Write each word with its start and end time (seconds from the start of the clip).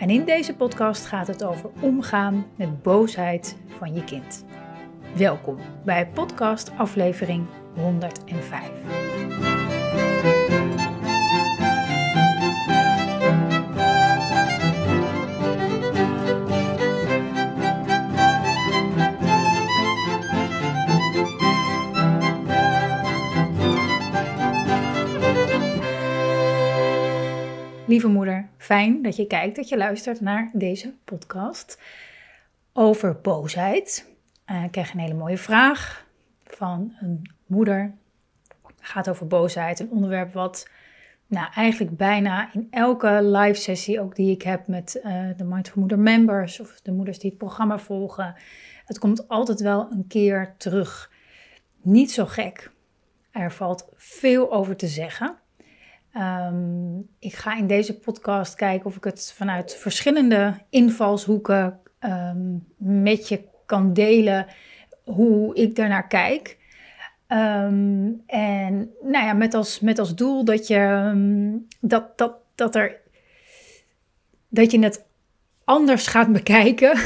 En 0.00 0.10
in 0.10 0.24
deze 0.24 0.54
podcast 0.54 1.06
gaat 1.06 1.26
het 1.26 1.44
over 1.44 1.70
omgaan 1.80 2.46
met 2.56 2.82
boosheid 2.82 3.56
van 3.78 3.94
je 3.94 4.04
kind. 4.04 4.44
Welkom 5.16 5.58
bij 5.84 6.06
podcast 6.06 6.70
aflevering 6.76 7.46
105. 7.76 8.70
Lieve 27.86 28.08
moeder, 28.08 28.29
fijn 28.70 29.02
dat 29.02 29.16
je 29.16 29.26
kijkt, 29.26 29.56
dat 29.56 29.68
je 29.68 29.76
luistert 29.76 30.20
naar 30.20 30.50
deze 30.52 30.94
podcast 31.04 31.80
over 32.72 33.20
boosheid. 33.20 34.14
Uh, 34.50 34.64
ik 34.64 34.70
krijg 34.70 34.92
een 34.92 35.00
hele 35.00 35.14
mooie 35.14 35.38
vraag 35.38 36.06
van 36.44 36.96
een 37.00 37.30
moeder. 37.46 37.94
Het 38.62 38.74
gaat 38.88 39.08
over 39.08 39.26
boosheid, 39.26 39.80
een 39.80 39.90
onderwerp 39.90 40.32
wat 40.32 40.68
nou, 41.26 41.48
eigenlijk 41.54 41.96
bijna 41.96 42.52
in 42.52 42.66
elke 42.70 43.22
live 43.22 43.60
sessie, 43.60 44.00
ook 44.00 44.16
die 44.16 44.30
ik 44.30 44.42
heb 44.42 44.66
met 44.66 45.00
uh, 45.04 45.28
de 45.36 45.44
Mindful 45.44 45.80
Moeder 45.80 45.98
members 45.98 46.60
of 46.60 46.80
de 46.80 46.92
moeders 46.92 47.18
die 47.18 47.30
het 47.30 47.38
programma 47.38 47.78
volgen, 47.78 48.34
het 48.84 48.98
komt 48.98 49.28
altijd 49.28 49.60
wel 49.60 49.90
een 49.90 50.06
keer 50.06 50.54
terug. 50.56 51.12
Niet 51.82 52.12
zo 52.12 52.26
gek. 52.26 52.70
Er 53.30 53.52
valt 53.52 53.88
veel 53.94 54.52
over 54.52 54.76
te 54.76 54.86
zeggen. 54.86 55.38
Um, 56.16 57.08
ik 57.18 57.34
ga 57.34 57.56
in 57.56 57.66
deze 57.66 57.98
podcast 57.98 58.54
kijken 58.54 58.86
of 58.86 58.96
ik 58.96 59.04
het 59.04 59.32
vanuit 59.36 59.76
verschillende 59.76 60.54
invalshoeken 60.70 61.80
um, 62.00 62.66
met 62.76 63.28
je 63.28 63.44
kan 63.66 63.92
delen 63.92 64.46
hoe 65.04 65.54
ik 65.54 65.76
daarnaar 65.76 66.06
kijk. 66.06 66.58
Um, 67.28 68.22
en 68.26 68.90
nou 69.02 69.24
ja, 69.24 69.32
met 69.32 69.54
als, 69.54 69.80
met 69.80 69.98
als 69.98 70.14
doel 70.14 70.44
dat 70.44 70.66
je, 70.66 71.12
dat, 71.80 72.18
dat, 72.18 72.32
dat, 72.54 72.74
er, 72.74 73.00
dat 74.48 74.70
je 74.70 74.78
het 74.78 75.04
anders 75.64 76.06
gaat 76.06 76.32
bekijken 76.42 76.98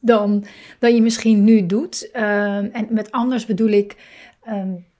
dan, 0.00 0.44
dan 0.78 0.94
je 0.94 1.02
misschien 1.02 1.44
nu 1.44 1.66
doet. 1.66 2.10
en 2.10 2.86
met 2.88 3.10
anders 3.10 3.46
bedoel 3.46 3.70
ik 3.70 3.96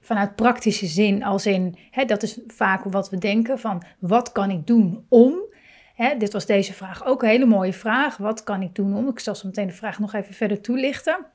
vanuit 0.02 0.36
praktische 0.36 0.86
zin, 0.86 1.24
als 1.24 1.46
in, 1.46 1.76
hè, 1.90 2.04
dat 2.04 2.22
is 2.22 2.38
vaak 2.46 2.84
wat 2.84 3.10
we 3.10 3.18
denken 3.18 3.58
van 3.58 3.82
wat 3.98 4.32
kan 4.32 4.50
ik 4.50 4.66
doen 4.66 5.04
om. 5.08 5.34
Hè, 5.94 6.16
dit 6.16 6.32
was 6.32 6.46
deze 6.46 6.72
vraag 6.72 7.06
ook 7.06 7.22
een 7.22 7.28
hele 7.28 7.46
mooie 7.46 7.72
vraag. 7.72 8.16
Wat 8.16 8.42
kan 8.42 8.62
ik 8.62 8.74
doen 8.74 8.96
om? 8.96 9.08
Ik 9.08 9.18
zal 9.18 9.34
zo 9.34 9.46
meteen 9.46 9.66
de 9.66 9.72
vraag 9.72 9.98
nog 9.98 10.14
even 10.14 10.34
verder 10.34 10.60
toelichten. 10.60 11.26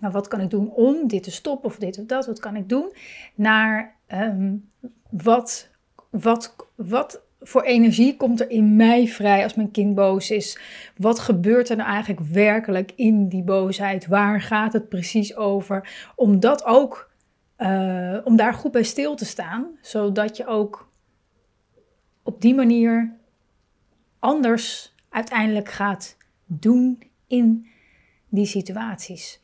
Maar 0.00 0.10
wat 0.10 0.28
kan 0.28 0.40
ik 0.40 0.50
doen 0.50 0.70
om 0.70 1.08
dit 1.08 1.22
te 1.22 1.30
stoppen 1.30 1.68
of 1.68 1.76
dit 1.76 1.98
of 1.98 2.04
dat? 2.04 2.26
Wat 2.26 2.40
kan 2.40 2.56
ik 2.56 2.68
doen? 2.68 2.92
Naar 3.34 3.96
um, 4.08 4.70
wat, 5.10 5.68
wat, 6.10 6.56
wat 6.74 7.22
voor 7.40 7.62
energie 7.62 8.16
komt 8.16 8.40
er 8.40 8.50
in 8.50 8.76
mij 8.76 9.06
vrij 9.06 9.42
als 9.42 9.54
mijn 9.54 9.70
kind 9.70 9.94
boos 9.94 10.30
is? 10.30 10.58
Wat 10.96 11.18
gebeurt 11.18 11.68
er 11.68 11.76
nou 11.76 11.90
eigenlijk 11.90 12.26
werkelijk 12.26 12.92
in 12.96 13.28
die 13.28 13.42
boosheid? 13.42 14.06
Waar 14.06 14.40
gaat 14.40 14.72
het 14.72 14.88
precies 14.88 15.36
over? 15.36 15.88
Om 16.14 16.40
dat 16.40 16.64
ook 16.64 17.10
uh, 17.62 18.18
om 18.24 18.36
daar 18.36 18.54
goed 18.54 18.72
bij 18.72 18.82
stil 18.82 19.14
te 19.14 19.24
staan, 19.24 19.66
zodat 19.80 20.36
je 20.36 20.46
ook 20.46 20.90
op 22.22 22.40
die 22.40 22.54
manier 22.54 23.16
anders 24.18 24.94
uiteindelijk 25.08 25.68
gaat 25.68 26.16
doen 26.46 27.02
in 27.26 27.66
die 28.28 28.46
situaties. 28.46 29.40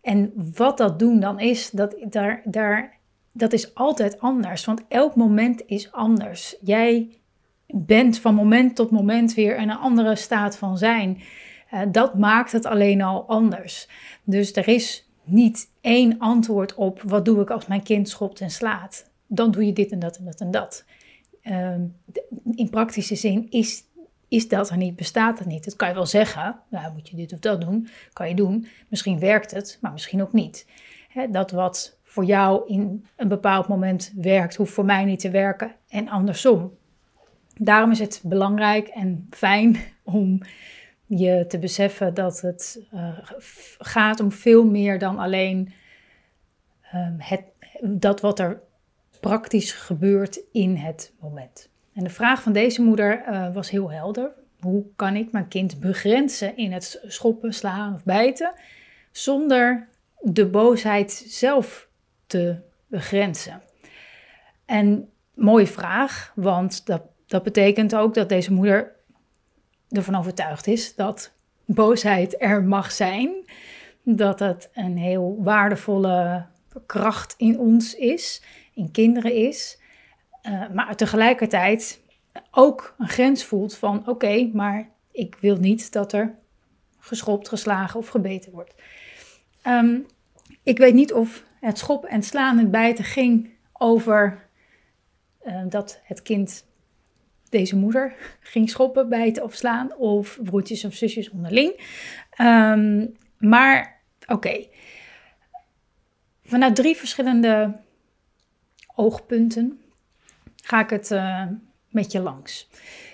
En 0.00 0.32
wat 0.56 0.78
dat 0.78 0.98
doen 0.98 1.20
dan 1.20 1.40
is, 1.40 1.70
dat, 1.70 1.96
daar, 2.08 2.42
daar, 2.44 2.98
dat 3.32 3.52
is 3.52 3.74
altijd 3.74 4.20
anders, 4.20 4.64
want 4.64 4.84
elk 4.88 5.16
moment 5.16 5.62
is 5.66 5.92
anders. 5.92 6.56
Jij 6.60 7.08
bent 7.66 8.18
van 8.18 8.34
moment 8.34 8.76
tot 8.76 8.90
moment 8.90 9.34
weer 9.34 9.56
in 9.56 9.70
een 9.70 9.76
andere 9.76 10.16
staat 10.16 10.56
van 10.56 10.78
zijn. 10.78 11.18
Uh, 11.74 11.80
dat 11.88 12.18
maakt 12.18 12.52
het 12.52 12.66
alleen 12.66 13.02
al 13.02 13.24
anders. 13.28 13.88
Dus 14.24 14.56
er 14.56 14.68
is 14.68 15.09
niet 15.30 15.70
één 15.80 16.18
antwoord 16.18 16.74
op 16.74 17.02
wat 17.02 17.24
doe 17.24 17.40
ik 17.40 17.50
als 17.50 17.66
mijn 17.66 17.82
kind 17.82 18.08
schopt 18.08 18.40
en 18.40 18.50
slaat. 18.50 19.10
Dan 19.26 19.50
doe 19.50 19.66
je 19.66 19.72
dit 19.72 19.92
en 19.92 19.98
dat 19.98 20.16
en 20.16 20.24
dat 20.24 20.40
en 20.40 20.50
dat. 20.50 20.84
Ehm, 21.42 21.82
in 22.54 22.70
praktische 22.70 23.14
zin 23.14 23.46
is, 23.50 23.84
is 24.28 24.48
dat 24.48 24.70
er 24.70 24.76
niet, 24.76 24.96
bestaat 24.96 25.38
het 25.38 25.48
niet. 25.48 25.64
Dat 25.64 25.76
kan 25.76 25.88
je 25.88 25.94
wel 25.94 26.06
zeggen, 26.06 26.58
nou 26.68 26.92
moet 26.92 27.08
je 27.08 27.16
dit 27.16 27.32
of 27.32 27.38
dat 27.38 27.60
doen, 27.60 27.88
kan 28.12 28.28
je 28.28 28.34
doen. 28.34 28.66
Misschien 28.88 29.18
werkt 29.18 29.50
het, 29.50 29.78
maar 29.80 29.92
misschien 29.92 30.22
ook 30.22 30.32
niet. 30.32 30.66
dat 31.30 31.50
wat 31.50 31.98
voor 32.02 32.24
jou 32.24 32.68
in 32.68 33.06
een 33.16 33.28
bepaald 33.28 33.68
moment 33.68 34.12
werkt, 34.16 34.56
hoeft 34.56 34.72
voor 34.72 34.84
mij 34.84 35.04
niet 35.04 35.20
te 35.20 35.30
werken 35.30 35.74
en 35.88 36.08
andersom. 36.08 36.72
Daarom 37.56 37.90
is 37.90 37.98
het 37.98 38.20
belangrijk 38.24 38.88
en 38.88 39.26
fijn 39.30 39.76
om 40.02 40.40
je 41.16 41.44
te 41.48 41.58
beseffen 41.58 42.14
dat 42.14 42.40
het 42.40 42.80
uh, 42.94 43.18
gaat 43.78 44.20
om 44.20 44.32
veel 44.32 44.64
meer 44.64 44.98
dan 44.98 45.18
alleen 45.18 45.72
um, 46.94 47.16
het, 47.18 47.42
dat 47.82 48.20
wat 48.20 48.38
er 48.38 48.60
praktisch 49.20 49.72
gebeurt 49.72 50.40
in 50.52 50.76
het 50.76 51.12
moment. 51.20 51.68
En 51.94 52.04
de 52.04 52.10
vraag 52.10 52.42
van 52.42 52.52
deze 52.52 52.82
moeder 52.82 53.24
uh, 53.28 53.54
was 53.54 53.70
heel 53.70 53.90
helder. 53.90 54.32
Hoe 54.60 54.84
kan 54.96 55.16
ik 55.16 55.32
mijn 55.32 55.48
kind 55.48 55.80
begrenzen 55.80 56.56
in 56.56 56.72
het 56.72 57.02
schoppen, 57.06 57.52
slaan 57.52 57.94
of 57.94 58.04
bijten 58.04 58.52
zonder 59.10 59.88
de 60.20 60.46
boosheid 60.46 61.24
zelf 61.26 61.88
te 62.26 62.56
begrenzen? 62.86 63.62
En 64.64 65.08
mooie 65.34 65.66
vraag, 65.66 66.32
want 66.34 66.86
dat, 66.86 67.02
dat 67.26 67.42
betekent 67.42 67.94
ook 67.94 68.14
dat 68.14 68.28
deze 68.28 68.52
moeder 68.52 68.98
ervan 69.90 70.14
overtuigd 70.14 70.66
is 70.66 70.94
dat 70.94 71.32
boosheid 71.64 72.42
er 72.42 72.62
mag 72.62 72.92
zijn. 72.92 73.44
Dat 74.02 74.38
het 74.38 74.70
een 74.74 74.96
heel 74.96 75.36
waardevolle 75.42 76.46
kracht 76.86 77.34
in 77.38 77.58
ons 77.58 77.94
is, 77.94 78.42
in 78.74 78.90
kinderen 78.90 79.34
is. 79.34 79.80
Uh, 80.42 80.68
maar 80.74 80.96
tegelijkertijd 80.96 82.00
ook 82.50 82.94
een 82.98 83.08
grens 83.08 83.44
voelt 83.44 83.76
van 83.76 84.08
oké, 84.08 84.50
maar 84.52 84.88
ik 85.12 85.36
wil 85.40 85.56
niet 85.56 85.92
dat 85.92 86.12
er 86.12 86.34
geschopt, 86.98 87.48
geslagen 87.48 88.00
of 88.00 88.08
gebeten 88.08 88.52
wordt. 88.52 88.74
Um, 89.66 90.06
ik 90.62 90.78
weet 90.78 90.94
niet 90.94 91.12
of 91.12 91.44
het 91.60 91.78
schoppen 91.78 92.08
en 92.08 92.22
slaan 92.22 92.58
en 92.58 92.70
bijten 92.70 93.04
ging 93.04 93.50
over 93.72 94.48
uh, 95.46 95.62
dat 95.68 96.00
het 96.02 96.22
kind 96.22 96.64
deze 97.50 97.76
moeder 97.76 98.14
ging 98.40 98.70
schoppen, 98.70 99.08
bijten 99.08 99.42
of 99.42 99.54
slaan. 99.54 99.96
Of 99.96 100.38
broertjes 100.42 100.84
of 100.84 100.94
zusjes 100.94 101.30
onderling. 101.30 101.80
Um, 102.40 103.16
maar 103.38 104.00
oké. 104.26 104.66
Vanuit 106.44 106.76
drie 106.76 106.96
verschillende 106.96 107.80
oogpunten 108.94 109.80
ga 110.62 110.80
ik 110.80 110.90
het 110.90 111.10
uh, 111.10 111.46
met 111.88 112.12
je 112.12 112.20
langs. 112.20 112.68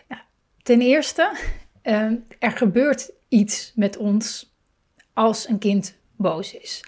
Nou, 0.08 0.20
ten 0.62 0.80
eerste, 0.80 1.32
uh, 1.82 2.12
er 2.38 2.50
gebeurt 2.50 3.12
iets 3.28 3.72
met 3.74 3.96
ons 3.96 4.54
als 5.12 5.48
een 5.48 5.58
kind 5.58 5.96
boos 6.16 6.54
is. 6.54 6.84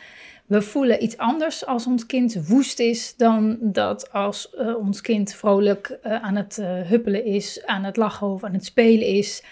We 0.48 0.62
voelen 0.62 1.02
iets 1.02 1.16
anders 1.16 1.66
als 1.66 1.86
ons 1.86 2.06
kind 2.06 2.48
woest 2.48 2.78
is 2.78 3.16
dan 3.16 3.58
dat 3.60 4.12
als 4.12 4.54
uh, 4.54 4.76
ons 4.76 5.00
kind 5.00 5.34
vrolijk 5.34 5.98
uh, 6.04 6.22
aan 6.22 6.36
het 6.36 6.58
uh, 6.58 6.66
huppelen 6.80 7.24
is, 7.24 7.66
aan 7.66 7.84
het 7.84 7.96
lachen 7.96 8.26
of 8.26 8.44
aan 8.44 8.52
het 8.52 8.64
spelen 8.64 9.06
is. 9.06 9.44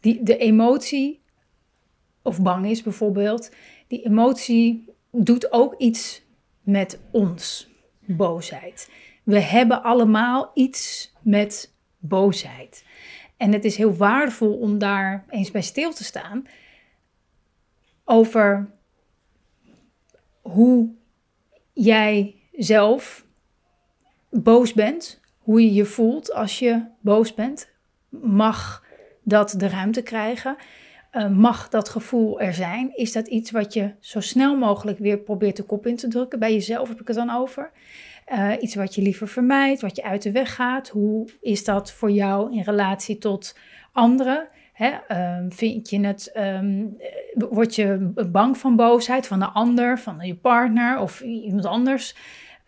Die, 0.00 0.22
de 0.22 0.36
emotie, 0.36 1.20
of 2.22 2.42
bang 2.42 2.66
is 2.66 2.82
bijvoorbeeld, 2.82 3.50
die 3.86 4.04
emotie 4.04 4.84
doet 5.10 5.52
ook 5.52 5.74
iets 5.78 6.22
met 6.62 7.00
ons, 7.10 7.68
boosheid. 8.00 8.90
We 9.22 9.40
hebben 9.40 9.82
allemaal 9.82 10.50
iets 10.54 11.12
met 11.22 11.74
boosheid. 11.98 12.84
En 13.36 13.52
het 13.52 13.64
is 13.64 13.76
heel 13.76 13.94
waardevol 13.94 14.52
om 14.52 14.78
daar 14.78 15.24
eens 15.30 15.50
bij 15.50 15.62
stil 15.62 15.92
te 15.92 16.04
staan 16.04 16.46
over 18.04 18.77
hoe 20.48 20.88
jij 21.72 22.34
zelf 22.52 23.26
boos 24.30 24.72
bent, 24.72 25.20
hoe 25.38 25.62
je 25.62 25.72
je 25.72 25.84
voelt 25.84 26.32
als 26.32 26.58
je 26.58 26.84
boos 27.00 27.34
bent. 27.34 27.68
Mag 28.08 28.84
dat 29.22 29.54
de 29.56 29.68
ruimte 29.68 30.02
krijgen? 30.02 30.56
Uh, 31.12 31.28
mag 31.28 31.68
dat 31.68 31.88
gevoel 31.88 32.40
er 32.40 32.54
zijn? 32.54 32.96
Is 32.96 33.12
dat 33.12 33.26
iets 33.26 33.50
wat 33.50 33.72
je 33.72 33.94
zo 34.00 34.20
snel 34.20 34.56
mogelijk 34.56 34.98
weer 34.98 35.18
probeert 35.18 35.56
de 35.56 35.62
kop 35.62 35.86
in 35.86 35.96
te 35.96 36.08
drukken? 36.08 36.38
Bij 36.38 36.52
jezelf 36.52 36.88
heb 36.88 37.00
ik 37.00 37.06
het 37.06 37.16
dan 37.16 37.30
over. 37.30 37.70
Uh, 38.32 38.52
iets 38.60 38.74
wat 38.74 38.94
je 38.94 39.02
liever 39.02 39.28
vermijdt, 39.28 39.80
wat 39.80 39.96
je 39.96 40.02
uit 40.02 40.22
de 40.22 40.32
weg 40.32 40.54
gaat. 40.54 40.88
Hoe 40.88 41.28
is 41.40 41.64
dat 41.64 41.92
voor 41.92 42.10
jou 42.10 42.56
in 42.56 42.62
relatie 42.62 43.18
tot 43.18 43.56
anderen? 43.92 44.48
Hè, 44.78 45.16
um, 45.38 45.52
vind 45.52 45.90
je 45.90 46.00
het, 46.00 46.32
um, 46.36 46.96
word 47.34 47.74
je 47.74 48.12
bang 48.32 48.58
van 48.58 48.76
boosheid 48.76 49.26
van 49.26 49.38
de 49.38 49.46
ander, 49.46 49.98
van 49.98 50.18
je 50.20 50.34
partner 50.34 50.98
of 50.98 51.20
iemand 51.20 51.64
anders? 51.64 52.16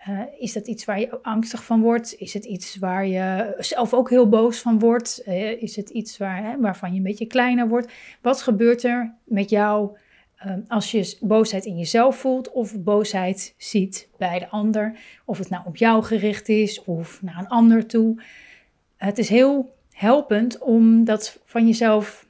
Uh, 0.09 0.21
is 0.39 0.53
dat 0.53 0.67
iets 0.67 0.85
waar 0.85 1.01
je 1.01 1.23
angstig 1.23 1.65
van 1.65 1.81
wordt? 1.81 2.15
Is 2.19 2.35
het 2.35 2.45
iets 2.45 2.77
waar 2.77 3.07
je 3.07 3.55
zelf 3.59 3.95
ook 3.95 4.11
heel 4.11 4.29
boos 4.29 4.61
van 4.61 4.79
wordt? 4.79 5.23
Uh, 5.29 5.63
is 5.63 5.77
het 5.77 5.91
iets 5.91 6.19
waar, 6.19 6.45
hè, 6.45 6.61
waarvan 6.61 6.91
je 6.91 6.97
een 6.97 7.03
beetje 7.03 7.27
kleiner 7.27 7.69
wordt? 7.69 7.93
Wat 8.23 8.43
gebeurt 8.43 8.83
er 8.83 9.15
met 9.25 9.51
jou 9.51 9.97
uh, 10.47 10.53
als 10.69 10.91
je 10.91 11.17
boosheid 11.21 11.65
in 11.65 11.77
jezelf 11.79 12.17
voelt 12.17 12.51
of 12.51 12.83
boosheid 12.83 13.55
ziet 13.57 14.09
bij 14.19 14.39
de 14.39 14.49
ander? 14.49 14.99
Of 15.25 15.39
het 15.39 15.51
nou 15.51 15.63
op 15.67 15.77
jou 15.77 16.05
gericht 16.05 16.49
is 16.49 16.85
of 16.85 17.23
naar 17.23 17.39
een 17.39 17.49
ander 17.49 17.87
toe. 17.87 18.23
Het 18.97 19.19
is 19.19 19.29
heel 19.29 19.79
helpend 20.01 20.59
om 20.59 21.05
dat 21.05 21.39
van 21.45 21.67
jezelf, 21.67 22.27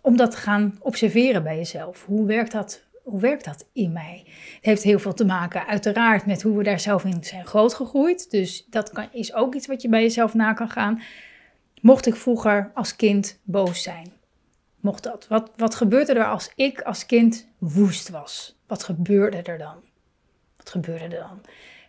om 0.00 0.16
dat 0.16 0.30
te 0.30 0.36
gaan 0.36 0.78
observeren 0.80 1.42
bij 1.42 1.56
jezelf. 1.56 2.04
Hoe 2.04 2.26
werkt 2.26 2.52
dat? 2.52 2.82
Hoe 3.02 3.20
werkt 3.20 3.44
dat 3.44 3.66
in 3.72 3.92
mij? 3.92 4.22
Het 4.54 4.64
heeft 4.64 4.82
heel 4.82 4.98
veel 4.98 5.14
te 5.14 5.24
maken, 5.24 5.66
uiteraard, 5.66 6.26
met 6.26 6.42
hoe 6.42 6.56
we 6.56 6.62
daar 6.62 6.80
zelf 6.80 7.04
in 7.04 7.24
zijn 7.24 7.46
grootgegroeid. 7.46 8.30
Dus 8.30 8.66
dat 8.70 8.90
kan, 8.90 9.08
is 9.12 9.34
ook 9.34 9.54
iets 9.54 9.66
wat 9.66 9.82
je 9.82 9.88
bij 9.88 10.02
jezelf 10.02 10.34
na 10.34 10.52
kan 10.52 10.70
gaan. 10.70 11.02
Mocht 11.80 12.06
ik 12.06 12.16
vroeger 12.16 12.70
als 12.74 12.96
kind 12.96 13.38
boos 13.42 13.82
zijn? 13.82 14.12
Mocht 14.80 15.02
dat? 15.02 15.26
Wat, 15.28 15.50
wat 15.56 15.74
gebeurde 15.74 16.12
er 16.12 16.26
als 16.26 16.52
ik 16.54 16.80
als 16.80 17.06
kind 17.06 17.48
woest 17.58 18.08
was? 18.08 18.58
Wat 18.66 18.82
gebeurde 18.82 19.42
er 19.42 19.58
dan? 19.58 19.76
Wat 20.56 20.70
gebeurde 20.70 21.04
er 21.04 21.10
dan? 21.10 21.40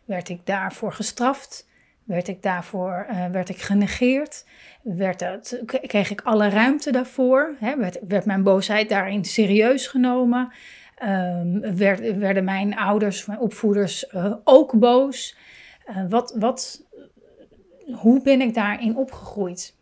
Werd 0.06 0.30
ik 0.30 0.46
daarvoor 0.46 0.94
gestraft? 0.94 1.68
Werd 2.06 2.28
ik 2.28 2.42
daarvoor 2.42 3.08
uh, 3.10 3.26
werd 3.26 3.50
ik 3.50 3.58
genegeerd? 3.58 4.46
Werd 4.82 5.20
het, 5.20 5.62
kreeg 5.66 6.10
ik 6.12 6.22
alle 6.22 6.50
ruimte 6.50 6.92
daarvoor? 6.92 7.56
Hè? 7.60 7.78
Werd, 7.78 8.00
werd 8.08 8.26
mijn 8.26 8.44
boosheid 8.44 8.90
daarin 8.90 9.26
serieus 9.26 9.88
genomen? 9.88 10.54
Um, 11.04 11.76
werd, 11.78 12.18
werden 12.18 12.44
mijn 12.44 12.78
ouders, 12.78 13.26
mijn 13.26 13.40
opvoeders 13.40 14.06
uh, 14.14 14.34
ook 14.44 14.80
boos? 14.80 15.38
Uh, 15.90 16.10
wat, 16.10 16.36
wat, 16.40 16.84
hoe 17.94 18.22
ben 18.22 18.42
ik 18.42 18.54
daarin 18.54 18.98
opgegroeid? 18.98 19.76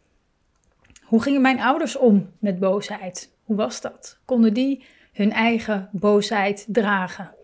Hoe 1.03 1.21
gingen 1.21 1.41
mijn 1.41 1.59
ouders 1.59 1.95
om 1.95 2.29
met 2.39 2.59
boosheid? 2.59 3.33
Hoe 3.43 3.55
was 3.55 3.81
dat? 3.81 4.19
Konden 4.25 4.53
die 4.53 4.85
hun 5.13 5.31
eigen 5.31 5.89
boosheid 5.91 6.65
dragen? 6.67 7.35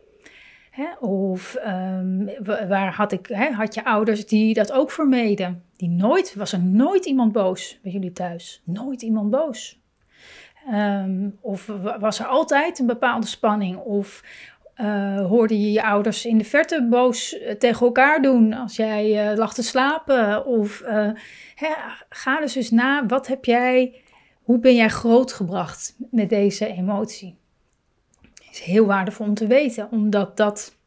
Of 0.99 1.57
um, 1.67 2.29
waar 2.67 2.93
had, 2.93 3.11
ik, 3.11 3.27
had 3.53 3.73
je 3.73 3.85
ouders 3.85 4.25
die 4.25 4.53
dat 4.53 4.71
ook 4.71 4.91
vermeden? 4.91 5.63
Die 5.75 5.89
nooit, 5.89 6.35
was 6.35 6.51
er 6.51 6.63
nooit 6.63 7.05
iemand 7.05 7.31
boos 7.31 7.79
bij 7.81 7.91
jullie 7.91 8.11
thuis? 8.11 8.61
Nooit 8.63 9.01
iemand 9.01 9.29
boos? 9.29 9.79
Um, 10.73 11.37
of 11.41 11.65
was 11.99 12.19
er 12.19 12.25
altijd 12.25 12.79
een 12.79 12.85
bepaalde 12.85 13.27
spanning? 13.27 13.77
Of 13.77 14.23
uh, 14.81 15.27
hoorde 15.27 15.59
je 15.59 15.71
je 15.71 15.83
ouders 15.83 16.25
in 16.25 16.37
de 16.37 16.43
verte 16.43 16.87
boos 16.89 17.39
eh, 17.39 17.55
tegen 17.55 17.85
elkaar 17.85 18.21
doen 18.21 18.53
als 18.53 18.75
jij 18.75 19.31
uh, 19.31 19.37
lag 19.37 19.53
te 19.53 19.63
slapen? 19.63 20.45
Of 20.45 20.83
hè, 21.55 21.73
ga 22.09 22.39
dus 22.39 22.55
eens 22.55 22.71
na, 22.71 23.05
wat 23.05 23.27
heb 23.27 23.45
jij, 23.45 24.01
hoe 24.43 24.59
ben 24.59 24.75
jij 24.75 24.89
grootgebracht 24.89 25.95
met 26.11 26.29
deze 26.29 26.67
emotie? 26.67 27.37
Is 28.51 28.59
heel 28.59 28.85
waardevol 28.85 29.25
om 29.25 29.33
te 29.33 29.47
weten, 29.47 29.91
omdat 29.91 30.37
dat 30.37 30.77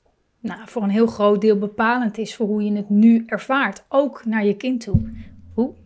nou, 0.40 0.60
voor 0.64 0.82
een 0.82 0.90
heel 0.90 1.06
groot 1.06 1.40
deel 1.40 1.58
bepalend 1.58 2.18
is 2.18 2.34
voor 2.34 2.46
hoe 2.46 2.64
je 2.64 2.72
het 2.72 2.90
nu 2.90 3.22
ervaart, 3.26 3.84
ook 3.88 4.24
naar 4.24 4.44
je 4.44 4.56
kind 4.56 4.80
toe. 4.80 5.10
Oeh, 5.56 5.76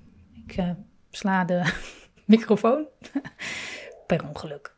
ik 0.47 0.57
uh, 0.57 0.71
sla 1.11 1.45
de 1.45 1.73
microfoon 2.25 2.85
per 4.07 4.29
ongeluk. 4.29 4.75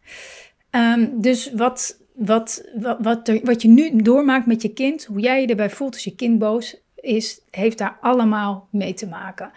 Um, 0.71 1.21
dus 1.21 1.53
wat, 1.53 2.03
wat, 2.15 2.69
wat, 2.99 3.41
wat, 3.43 3.63
je 3.63 3.69
nu 3.69 4.03
doormaakt 4.03 4.47
met 4.47 4.63
je 4.63 4.73
kind, 4.73 5.05
hoe 5.05 5.21
jij 5.21 5.41
je 5.41 5.47
erbij 5.47 5.71
voelt 5.71 5.95
als 5.95 6.05
je 6.05 6.15
kind 6.15 6.39
boos 6.39 6.77
is, 6.95 7.41
heeft 7.51 7.79
daar 7.79 7.99
allemaal 8.01 8.69
mee 8.71 8.95
te 8.95 9.07
maken. 9.07 9.51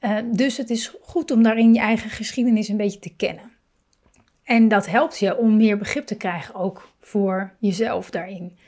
Uh, 0.00 0.18
dus 0.32 0.56
het 0.56 0.70
is 0.70 0.94
goed 1.00 1.30
om 1.30 1.42
daarin 1.42 1.74
je 1.74 1.80
eigen 1.80 2.10
geschiedenis 2.10 2.68
een 2.68 2.76
beetje 2.76 2.98
te 2.98 3.14
kennen. 3.16 3.52
En 4.48 4.68
dat 4.68 4.86
helpt 4.86 5.18
je 5.18 5.36
om 5.36 5.56
meer 5.56 5.78
begrip 5.78 6.06
te 6.06 6.16
krijgen 6.16 6.54
ook 6.54 6.92
voor 7.00 7.52
jezelf 7.58 8.10
daarin. 8.10 8.58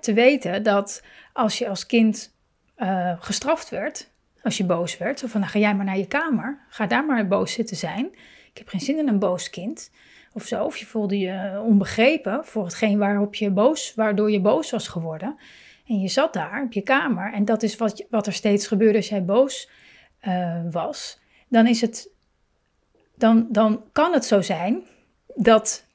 te 0.00 0.12
weten 0.12 0.62
dat 0.62 1.02
als 1.32 1.58
je 1.58 1.68
als 1.68 1.86
kind 1.86 2.34
uh, 2.78 3.12
gestraft 3.18 3.68
werd, 3.68 4.10
als 4.42 4.56
je 4.56 4.64
boos 4.64 4.98
werd, 4.98 5.24
of 5.24 5.30
van 5.30 5.40
dan 5.40 5.50
ga 5.50 5.58
jij 5.58 5.74
maar 5.74 5.84
naar 5.84 5.98
je 5.98 6.06
kamer, 6.06 6.58
ga 6.68 6.86
daar 6.86 7.06
maar 7.06 7.26
boos 7.26 7.52
zitten 7.52 7.76
zijn. 7.76 8.06
Ik 8.50 8.58
heb 8.58 8.68
geen 8.68 8.80
zin 8.80 8.98
in 8.98 9.08
een 9.08 9.18
boos 9.18 9.50
kind. 9.50 9.90
Of 10.32 10.44
zo, 10.44 10.64
of 10.64 10.76
je 10.76 10.86
voelde 10.86 11.18
je 11.18 11.62
onbegrepen 11.64 12.44
voor 12.44 12.64
hetgeen 12.64 12.98
waarop 12.98 13.34
je 13.34 13.50
boos, 13.50 13.94
waardoor 13.94 14.30
je 14.30 14.40
boos 14.40 14.70
was 14.70 14.88
geworden. 14.88 15.36
En 15.86 16.00
je 16.00 16.08
zat 16.08 16.32
daar 16.32 16.62
op 16.62 16.72
je 16.72 16.82
kamer 16.82 17.32
en 17.32 17.44
dat 17.44 17.62
is 17.62 17.76
wat, 17.76 18.06
wat 18.10 18.26
er 18.26 18.32
steeds 18.32 18.66
gebeurde 18.66 18.96
als 18.96 19.08
jij 19.08 19.24
boos 19.24 19.70
uh, 20.22 20.60
was. 20.70 21.20
Dan 21.48 21.66
is 21.66 21.80
het, 21.80 22.10
dan, 23.14 23.46
dan 23.50 23.84
kan 23.92 24.12
het 24.12 24.24
zo 24.24 24.40
zijn 24.40 24.84
dat 25.36 25.86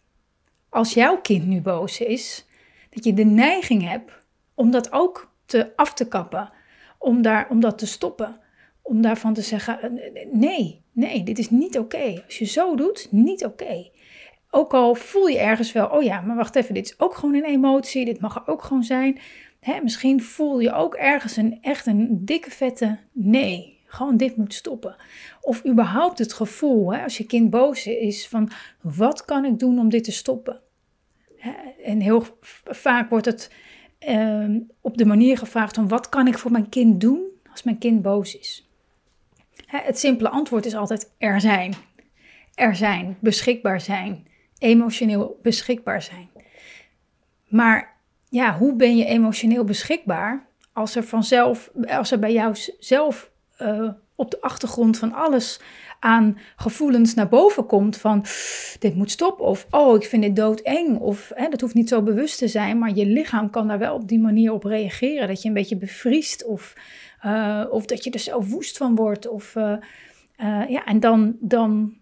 als 0.69 0.93
jouw 0.93 1.21
kind 1.21 1.47
nu 1.47 1.61
boos 1.61 1.99
is, 1.99 2.45
dat 2.89 3.03
je 3.03 3.13
de 3.13 3.25
neiging 3.25 3.87
hebt 3.89 4.11
om 4.53 4.71
dat 4.71 4.91
ook 4.91 5.31
te 5.45 5.75
af 5.75 5.93
te 5.93 6.07
kappen, 6.07 6.51
om, 6.97 7.21
daar, 7.21 7.49
om 7.49 7.59
dat 7.59 7.77
te 7.77 7.87
stoppen, 7.87 8.39
om 8.81 9.01
daarvan 9.01 9.33
te 9.33 9.41
zeggen: 9.41 9.79
eh, 9.81 10.27
nee, 10.31 10.81
nee, 10.91 11.23
dit 11.23 11.39
is 11.39 11.49
niet 11.49 11.77
oké. 11.79 12.21
Als 12.25 12.37
je 12.37 12.45
zo 12.45 12.75
doet, 12.75 13.07
niet 13.11 13.45
oké. 13.45 13.89
Ook 14.49 14.73
al 14.73 14.95
voel 14.95 15.27
je 15.27 15.39
ergens 15.39 15.71
wel, 15.71 15.87
oh 15.87 16.03
ja, 16.03 16.21
maar 16.21 16.35
wacht 16.35 16.55
even, 16.55 16.73
dit 16.73 16.85
is 16.85 16.99
ook 16.99 17.15
gewoon 17.15 17.35
een 17.35 17.45
emotie, 17.45 18.05
dit 18.05 18.19
mag 18.19 18.35
er 18.35 18.47
ook 18.47 18.63
gewoon 18.63 18.83
zijn. 18.83 19.19
Hè, 19.59 19.81
misschien 19.81 20.23
voel 20.23 20.59
je 20.59 20.73
ook 20.73 20.95
ergens 20.95 21.37
een 21.37 21.57
echt 21.61 21.85
een 21.85 22.25
dikke 22.25 22.51
vette 22.51 22.99
nee. 23.11 23.79
Gewoon 23.91 24.17
dit 24.17 24.35
moet 24.35 24.53
stoppen. 24.53 24.95
Of 25.41 25.65
überhaupt 25.65 26.19
het 26.19 26.33
gevoel, 26.33 26.93
hè, 26.93 27.03
als 27.03 27.17
je 27.17 27.25
kind 27.25 27.49
boos 27.49 27.87
is, 27.87 28.27
van 28.27 28.51
wat 28.81 29.25
kan 29.25 29.45
ik 29.45 29.59
doen 29.59 29.79
om 29.79 29.89
dit 29.89 30.03
te 30.03 30.11
stoppen? 30.11 30.59
En 31.83 31.99
heel 31.99 32.25
vaak 32.63 33.09
wordt 33.09 33.25
het 33.25 33.51
uh, 34.07 34.55
op 34.81 34.97
de 34.97 35.05
manier 35.05 35.37
gevraagd 35.37 35.75
van 35.75 35.87
wat 35.87 36.09
kan 36.09 36.27
ik 36.27 36.37
voor 36.37 36.51
mijn 36.51 36.69
kind 36.69 37.01
doen 37.01 37.21
als 37.51 37.63
mijn 37.63 37.77
kind 37.77 38.01
boos 38.01 38.37
is? 38.37 38.69
Het 39.65 39.99
simpele 39.99 40.29
antwoord 40.29 40.65
is 40.65 40.75
altijd 40.75 41.11
er 41.17 41.41
zijn. 41.41 41.73
Er 42.55 42.75
zijn, 42.75 43.17
beschikbaar 43.19 43.81
zijn, 43.81 44.27
emotioneel 44.57 45.39
beschikbaar 45.41 46.01
zijn. 46.01 46.29
Maar 47.47 47.97
ja, 48.29 48.57
hoe 48.57 48.75
ben 48.75 48.97
je 48.97 49.05
emotioneel 49.05 49.63
beschikbaar 49.63 50.47
als 50.73 50.95
er 50.95 51.03
vanzelf, 51.03 51.71
als 51.87 52.11
er 52.11 52.19
bij 52.19 52.33
jou 52.33 52.55
zelf 52.79 53.30
uh, 53.61 53.89
op 54.15 54.31
de 54.31 54.41
achtergrond 54.41 54.97
van 54.97 55.13
alles 55.13 55.59
aan 55.99 56.37
gevoelens 56.55 57.13
naar 57.13 57.27
boven 57.27 57.65
komt 57.65 57.97
van 57.97 58.25
dit 58.79 58.95
moet 58.95 59.11
stoppen 59.11 59.45
of 59.45 59.67
oh 59.69 59.95
ik 59.95 60.05
vind 60.05 60.23
dit 60.23 60.35
doodeng 60.35 60.97
of 60.97 61.31
hè, 61.35 61.49
dat 61.49 61.61
hoeft 61.61 61.73
niet 61.73 61.89
zo 61.89 62.01
bewust 62.01 62.37
te 62.37 62.47
zijn, 62.47 62.79
maar 62.79 62.93
je 62.93 63.05
lichaam 63.05 63.49
kan 63.49 63.67
daar 63.67 63.79
wel 63.79 63.95
op 63.95 64.07
die 64.07 64.19
manier 64.19 64.51
op 64.51 64.63
reageren 64.63 65.27
dat 65.27 65.41
je 65.41 65.47
een 65.47 65.53
beetje 65.53 65.77
bevriest 65.77 66.45
of, 66.45 66.73
uh, 67.25 67.63
of 67.69 67.85
dat 67.85 68.03
je 68.03 68.11
er 68.11 68.19
zelf 68.19 68.49
woest 68.49 68.77
van 68.77 68.95
wordt 68.95 69.27
of 69.27 69.55
uh, 69.55 69.73
ja 70.67 70.85
en 70.85 70.99
dan, 70.99 71.35
dan, 71.39 71.93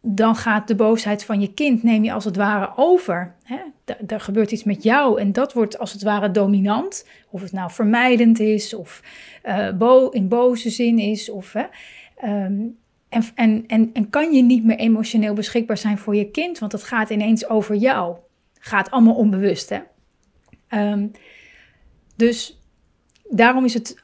dan 0.00 0.36
gaat 0.36 0.68
de 0.68 0.74
boosheid 0.74 1.24
van 1.24 1.40
je 1.40 1.54
kind 1.54 1.82
neem 1.82 2.04
je 2.04 2.12
als 2.12 2.24
het 2.24 2.36
ware 2.36 2.72
over. 2.76 3.34
Hè? 3.42 3.58
Er 4.06 4.20
gebeurt 4.20 4.50
iets 4.50 4.64
met 4.64 4.82
jou 4.82 5.20
en 5.20 5.32
dat 5.32 5.52
wordt 5.52 5.78
als 5.78 5.92
het 5.92 6.02
ware 6.02 6.30
dominant. 6.30 7.06
Of 7.30 7.40
het 7.40 7.52
nou 7.52 7.70
vermijdend 7.70 8.40
is 8.40 8.74
of 8.74 9.02
uh, 9.44 9.72
bo 9.72 10.08
in 10.08 10.28
boze 10.28 10.70
zin 10.70 10.98
is. 10.98 11.30
Of? 11.30 11.54
Um, 11.54 12.78
en, 13.08 13.24
en, 13.34 13.64
en, 13.66 13.90
en 13.92 14.10
kan 14.10 14.32
je 14.32 14.42
niet 14.42 14.64
meer 14.64 14.76
emotioneel 14.76 15.34
beschikbaar 15.34 15.78
zijn 15.78 15.98
voor 15.98 16.16
je 16.16 16.30
kind, 16.30 16.58
want 16.58 16.72
het 16.72 16.82
gaat 16.82 17.10
ineens 17.10 17.48
over 17.48 17.74
jou. 17.74 18.16
Gaat 18.58 18.90
allemaal 18.90 19.14
onbewust, 19.14 19.68
hè? 19.68 19.80
Um, 20.92 21.10
dus 22.16 22.58
daarom 23.30 23.64
is 23.64 23.74
het 23.74 24.02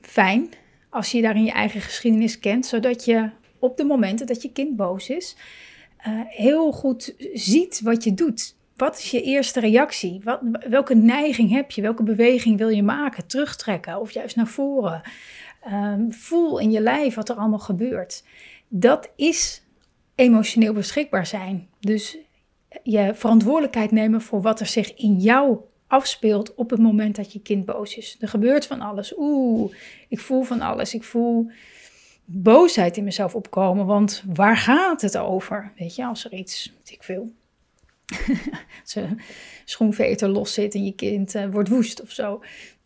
fijn 0.00 0.48
als 0.90 1.10
je 1.10 1.22
daarin 1.22 1.44
je 1.44 1.52
eigen 1.52 1.80
geschiedenis 1.80 2.38
kent, 2.38 2.66
zodat 2.66 3.04
je 3.04 3.30
op 3.58 3.76
de 3.76 3.84
momenten 3.84 4.26
dat 4.26 4.42
je 4.42 4.52
kind 4.52 4.76
boos 4.76 5.08
is, 5.08 5.36
uh, 6.06 6.20
heel 6.26 6.72
goed 6.72 7.14
ziet 7.32 7.80
wat 7.80 8.04
je 8.04 8.14
doet. 8.14 8.56
Wat 8.76 8.98
is 8.98 9.10
je 9.10 9.22
eerste 9.22 9.60
reactie? 9.60 10.20
Wat, 10.24 10.40
welke 10.68 10.94
neiging 10.94 11.50
heb 11.50 11.70
je? 11.70 11.82
Welke 11.82 12.02
beweging 12.02 12.58
wil 12.58 12.68
je 12.68 12.82
maken? 12.82 13.26
Terugtrekken 13.26 14.00
of 14.00 14.10
juist 14.10 14.36
naar 14.36 14.46
voren? 14.46 15.02
Ehm, 15.60 16.10
voel 16.10 16.58
in 16.58 16.70
je 16.70 16.80
lijf 16.80 17.14
wat 17.14 17.28
er 17.28 17.36
allemaal 17.36 17.58
gebeurt. 17.58 18.24
Dat 18.68 19.10
is 19.16 19.62
emotioneel 20.14 20.72
beschikbaar 20.72 21.26
zijn. 21.26 21.68
Dus 21.80 22.18
je 22.82 23.14
verantwoordelijkheid 23.14 23.90
nemen 23.90 24.20
voor 24.20 24.42
wat 24.42 24.60
er 24.60 24.66
zich 24.66 24.94
in 24.94 25.16
jou 25.16 25.58
afspeelt 25.86 26.54
op 26.54 26.70
het 26.70 26.80
moment 26.80 27.16
dat 27.16 27.32
je 27.32 27.40
kind 27.40 27.64
boos 27.64 27.96
is. 27.96 28.16
Er 28.20 28.28
gebeurt 28.28 28.66
van 28.66 28.80
alles. 28.80 29.14
Oeh, 29.16 29.74
ik 30.08 30.20
voel 30.20 30.42
van 30.42 30.60
alles. 30.60 30.94
Ik 30.94 31.04
voel 31.04 31.50
boosheid 32.24 32.96
in 32.96 33.04
mezelf 33.04 33.34
opkomen, 33.34 33.86
want 33.86 34.24
waar 34.34 34.56
gaat 34.56 35.00
het 35.00 35.18
over? 35.18 35.72
Weet 35.78 35.94
je, 35.94 36.04
als 36.04 36.24
er 36.24 36.32
iets, 36.32 36.72
ik 36.84 37.02
veel, 37.02 37.32
een 38.94 39.20
schoenveter 39.64 40.28
los 40.28 40.52
zit 40.52 40.74
en 40.74 40.84
je 40.84 40.94
kind 40.94 41.34
uh, 41.34 41.46
wordt 41.50 41.68
woest 41.68 42.02
of 42.02 42.10
zo. 42.10 42.42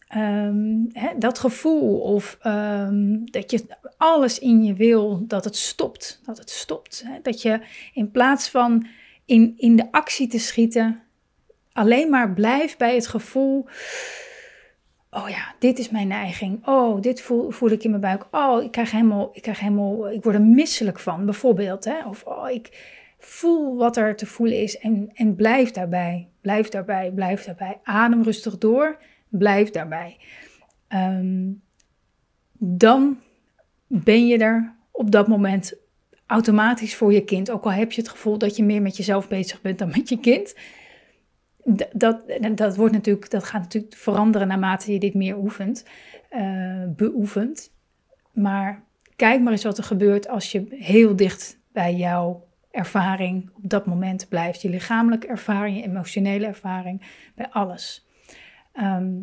Ehm, 0.09 0.85
hè, 0.93 1.09
dat 1.19 1.39
gevoel 1.39 1.99
of 2.01 2.39
ehm, 2.41 3.25
dat 3.25 3.51
je 3.51 3.67
alles 3.97 4.39
in 4.39 4.65
je 4.65 4.75
wil 4.75 5.25
dat 5.27 5.45
het 5.45 5.57
stopt. 5.57 6.21
Dat 6.25 6.39
het 6.39 6.51
stopt. 6.51 7.03
Hè? 7.07 7.19
Dat 7.23 7.43
je 7.43 7.61
in 7.93 8.11
plaats 8.11 8.49
van 8.49 8.87
in, 9.25 9.55
in 9.57 9.77
de 9.77 9.93
actie 9.93 10.27
te 10.29 10.39
schieten, 10.39 11.03
alleen 11.73 12.11
maar 12.11 12.33
blijft 12.33 12.79
bij 12.79 12.95
het 12.95 13.07
gevoel. 13.07 13.67
Oh 15.11 15.29
ja, 15.29 15.55
dit 15.59 15.79
is 15.79 15.91
mijn 15.91 16.09
neiging. 16.09 16.67
Oh, 16.67 17.01
dit 17.01 17.21
voel, 17.21 17.51
voel 17.51 17.71
ik 17.71 17.85
in 17.85 17.91
mijn 17.91 18.03
buik. 18.03 18.27
Oh, 18.31 18.63
ik 18.63 18.71
krijg 18.71 18.91
helemaal, 18.91 19.31
ik 19.33 19.43
krijg 19.43 19.61
helemaal, 19.61 20.11
ik 20.11 20.23
word 20.23 20.35
er 20.35 20.43
misselijk 20.43 20.99
van, 20.99 21.25
bijvoorbeeld. 21.25 21.85
Hè? 21.85 22.05
Of 22.07 22.25
oh, 22.25 22.51
ik 22.51 22.97
voel 23.19 23.77
wat 23.77 23.97
er 23.97 24.17
te 24.17 24.27
voelen 24.27 24.63
is 24.63 24.79
en, 24.79 25.11
en 25.15 25.35
blijf 25.35 25.71
daarbij. 25.71 26.29
Blijf 26.41 26.69
daarbij, 26.69 27.13
blijf 27.15 27.45
daarbij. 27.45 27.79
Adem 27.83 28.23
rustig 28.23 28.59
door 28.59 28.99
Blijf 29.29 29.71
daarbij. 29.71 30.17
Ehm, 30.89 31.51
dan 32.59 33.19
ben 33.87 34.27
je 34.27 34.39
er 34.39 34.75
op 34.91 35.11
dat 35.11 35.29
moment 35.29 35.75
automatisch 36.27 36.97
voor 36.97 37.13
je 37.13 37.25
kind. 37.25 37.51
Ook 37.51 37.65
al 37.65 37.73
heb 37.73 37.93
je 37.93 38.01
het 38.01 38.11
gevoel 38.11 38.39
dat 38.39 38.57
je 38.57 38.65
meer 38.65 38.83
met 38.83 38.97
jezelf 38.97 39.29
bezig 39.29 39.61
bent 39.61 39.79
dan 39.79 39.89
met 39.97 40.09
je 40.09 40.21
kind. 40.21 40.55
Dat, 41.93 42.23
dat, 42.55 42.77
wordt 42.77 42.93
natuurlijk, 42.93 43.31
dat 43.31 43.45
gaat 43.45 43.63
natuurlijk 43.63 43.95
veranderen 43.95 44.49
naarmate 44.49 44.93
je 44.93 44.99
dit 44.99 45.15
meer 45.15 45.37
oefent, 45.37 45.85
uh, 46.33 46.85
beoefent. 46.89 47.73
Maar 48.33 48.83
kijk 49.17 49.41
maar 49.41 49.53
eens 49.53 49.65
wat 49.65 49.79
er 49.79 49.85
gebeurt 49.85 50.29
als 50.29 50.53
je 50.53 50.67
heel 50.71 51.17
dicht 51.17 51.59
bij 51.73 51.95
jouw 51.95 52.48
ervaring 52.71 53.51
op 53.55 53.71
dat 53.71 53.87
moment 53.87 54.29
blijft. 54.29 54.63
Je 54.63 54.69
lichamelijke 54.69 55.27
ervaring, 55.27 55.77
je 55.77 55.83
emotionele 55.83 56.47
ervaring, 56.47 57.03
bij 57.35 57.49
alles. 57.51 58.07
Ehm, 58.73 59.15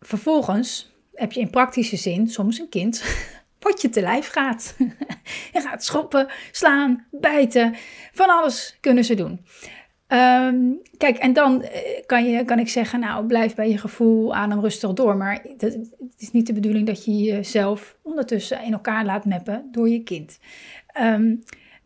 vervolgens 0.00 0.96
heb 1.14 1.32
je 1.32 1.40
in 1.40 1.50
praktische 1.50 1.96
zin 1.96 2.28
soms 2.28 2.58
een 2.58 2.68
kind 2.68 3.04
wat 3.60 3.82
je 3.82 3.88
te 3.88 4.00
lijf 4.00 4.28
gaat. 4.28 4.76
je 5.52 5.60
gaat 5.60 5.84
schoppen, 5.84 6.28
slaan, 6.50 7.06
bijten, 7.10 7.74
van 8.12 8.28
alles 8.28 8.76
kunnen 8.80 9.04
ze 9.04 9.14
doen. 9.14 9.40
Ehm, 10.06 10.56
kijk, 10.96 11.16
en 11.16 11.32
dan 11.32 11.62
eh, 11.62 12.06
kan, 12.06 12.24
je, 12.24 12.44
kan 12.44 12.58
ik 12.58 12.68
zeggen, 12.68 13.00
nou, 13.00 13.26
blijf 13.26 13.54
bij 13.54 13.68
je 13.68 13.78
gevoel, 13.78 14.34
adem 14.34 14.60
rustig 14.60 14.92
door. 14.92 15.16
Maar 15.16 15.44
het 15.58 15.88
is 16.18 16.30
niet 16.30 16.46
de 16.46 16.52
bedoeling 16.52 16.86
dat 16.86 17.04
je 17.04 17.16
jezelf 17.16 17.96
ondertussen 18.02 18.62
in 18.62 18.72
elkaar 18.72 19.04
laat 19.04 19.24
meppen 19.24 19.68
door 19.72 19.88
je 19.88 20.02
kind. 20.02 20.38
Ehm, 20.86 21.34